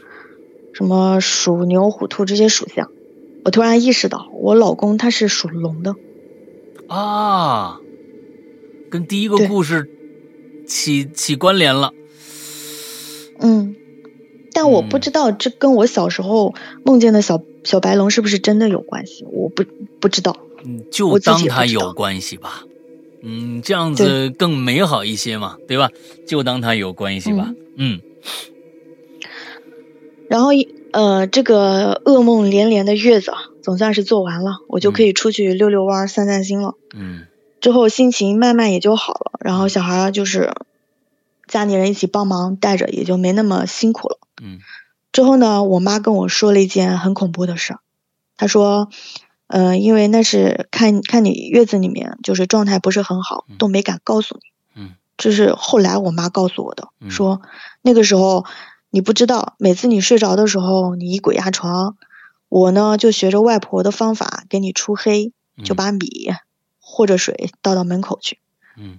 [0.73, 2.91] 什么属牛虎兔这些属相。
[3.45, 5.95] 我突然意识到，我老公他是属龙的，
[6.89, 7.79] 啊，
[8.91, 9.89] 跟第一个故事
[10.67, 11.93] 起起关联了。
[13.39, 13.77] 嗯，
[14.53, 16.55] 但我不嗯知道这跟我小时候
[16.85, 19.65] 梦见的小小白龙是不是真的有关系，我不
[20.01, 20.39] 不知道。
[20.65, 22.65] 嗯，就当己也不知道它有关系吧。
[23.23, 25.91] 嗯，这样子更美好一些嘛，对吧？
[26.27, 27.55] 就当他有关系吧。
[27.77, 28.01] 嗯
[30.29, 36.75] 然后一呃，这个噩梦连连的月子啊总算是做完了，我就可以出去溜溜弯、散散心了。
[36.95, 37.27] 嗯
[37.61, 40.53] 之后心情慢慢也就好了，然后小孩就是
[41.47, 44.19] 家里人一起帮忙带着，也就没那么辛苦了。
[44.43, 44.59] 嗯
[45.13, 47.81] 之后呢，我妈跟我说了一件很恐怖的事儿，
[48.37, 48.91] 她说，
[49.57, 54.83] 嗯，因为那是看看你月子里面就是状态不是很好，都没敢告诉你。
[54.83, 57.41] 嗯，这是后来我妈告诉我的，说
[57.81, 58.45] 那个时候
[58.91, 61.97] 你不知道，每次你睡着的时候，你一鬼压床，
[62.49, 65.33] 我呢就学着外婆的方法给你出黑，
[65.63, 66.33] 就把米
[66.81, 68.41] 或者水倒到门口去。
[68.77, 68.99] 嗯。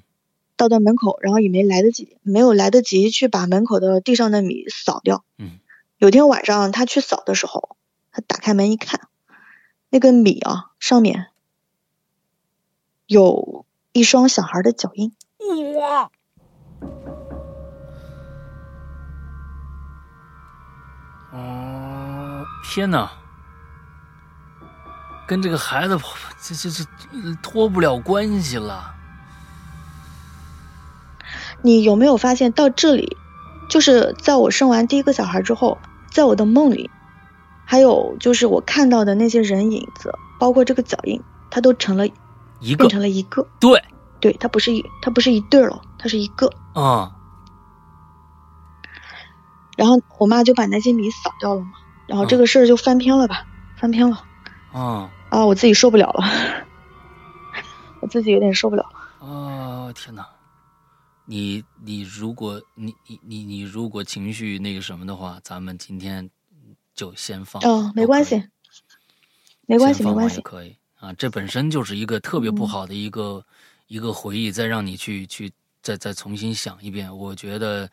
[0.58, 5.26] 倒到门口，然后也没来得及，没有来得及去把门口的地上的米扫掉。
[5.38, 5.60] 嗯，
[5.98, 7.76] 有天晚上他去扫的时候，
[8.14, 9.02] 他打开门一看，
[9.96, 11.28] 那个米啊上面
[13.08, 15.14] 有一双小孩的脚印。
[15.78, 16.10] 哇！
[21.32, 23.10] 哦，天哪！
[25.26, 25.98] 跟这个孩子
[26.42, 26.84] 这这这
[27.42, 28.94] 脱不了关系了。
[31.62, 33.16] 你有没有发现到这里，
[33.70, 35.78] 就是在我生完第一个小孩之后，
[36.12, 36.92] 在我的梦里，
[37.66, 42.08] 还有就是我看到的那些人影子，包括这个脚印，它都成了
[42.60, 43.46] 一个，变成了一个。
[43.60, 43.84] 对，
[44.20, 46.50] 对，它不是一，它不是一对了，它是一个。
[46.74, 47.12] 啊。
[49.76, 51.72] 然后我妈就把那些米扫掉了嘛，
[52.08, 53.46] 然后这个事儿就翻篇了吧，
[53.76, 54.24] 翻篇了。
[54.72, 55.46] 啊啊！
[55.46, 56.24] 我自己受不了了，
[58.00, 58.86] 我自己有点受不了。
[59.20, 59.92] 啊！
[59.94, 60.26] 天哪！
[61.26, 66.30] 你你如果你你你你如果情绪那个什么的话，咱们今天
[66.96, 68.44] 就先放哦，没关系，
[69.68, 71.14] 没关系，没关系，可以啊。
[71.14, 73.46] 这本身就是一个特别不好的一个
[73.88, 77.90] 一个回忆，再让你去去再再重新想一遍，我觉得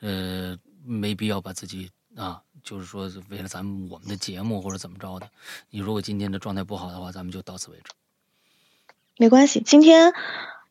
[0.00, 5.30] 呃没必要把自己啊，就是说为了咱们我们的节目或者怎么着的。
[5.70, 7.92] 你如果今天的状态不好的话，咱们就到此为止。
[9.16, 10.12] 没关系，今天。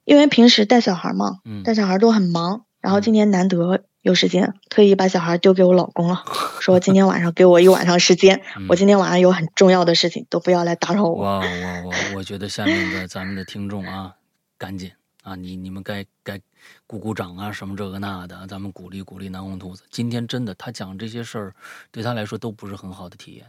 [0.06, 6.24] 因为平时带小孩嘛，带小孩都很忙，然后今天难得有时间，特意把小孩丢给我老公了，
[6.62, 11.26] 说今天晚上给我一晚上时间，我今天晚上有很重要的事情，都不要来打扰我。
[11.26, 14.16] 我我我我觉得下面的咱们的听众啊，
[14.58, 14.92] 赶紧
[15.24, 16.40] 啊，你你们该该
[16.88, 19.84] 鼓鼓掌啊，什么这个那的，咱们鼓励鼓励南红兔子。
[19.92, 21.56] 今天真的他讲这些事儿，
[21.92, 23.46] 对他来说都不是很好的体验。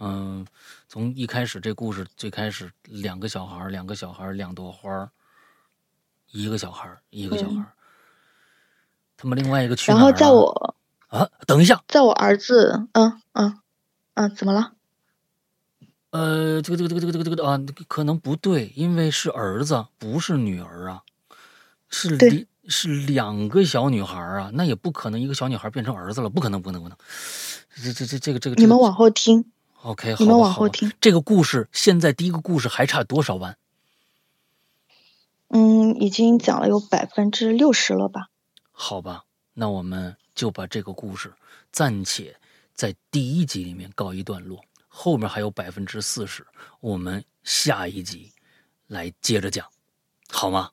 [0.00, 0.46] 嗯，
[0.88, 5.10] 从一开始这故事最开始，两个小孩，两个小孩，两朵花。
[6.32, 7.64] 一个小孩一个小孩
[9.16, 10.74] 他们另外一个去然后在我
[11.08, 13.58] 啊，等一下，在我儿子，嗯嗯
[14.14, 14.72] 嗯，怎么了？
[16.10, 21.02] 呃，这个这个这个这个这个这个啊，可能不对，因为是儿子，不是女儿啊，
[21.88, 26.98] 是两是两个小女孩啊，那也不可能一个小女孩变成儿子了，不可能，不可能，不能。
[27.82, 29.44] 这这这这个这个，你们往后听
[29.82, 33.56] ，OK，你们往后听，这个故事现在第一个故事还差多少万？
[35.48, 38.28] 嗯，已经讲了有百分之六十了吧？
[38.76, 41.32] 好吧，那我们就把这个故事
[41.70, 42.36] 暂且
[42.74, 46.44] 在第一集里面告一段落，后面还有百分之四十，
[46.80, 48.32] 我们下一集
[48.88, 49.66] 来接着讲，
[50.28, 50.72] 好吗？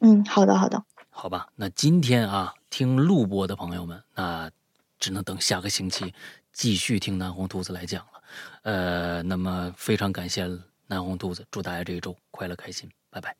[0.00, 0.82] 嗯，好的，好的。
[1.10, 4.50] 好吧，那今天啊，听录播的朋友们，那
[4.98, 6.14] 只能等下个星期
[6.52, 8.22] 继续听南红兔子来讲了。
[8.62, 10.46] 呃，那么非常感谢
[10.86, 13.36] 南红兔子，祝大家这一周快乐开心，拜拜。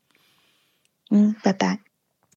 [1.09, 1.86] 嗯，拜拜。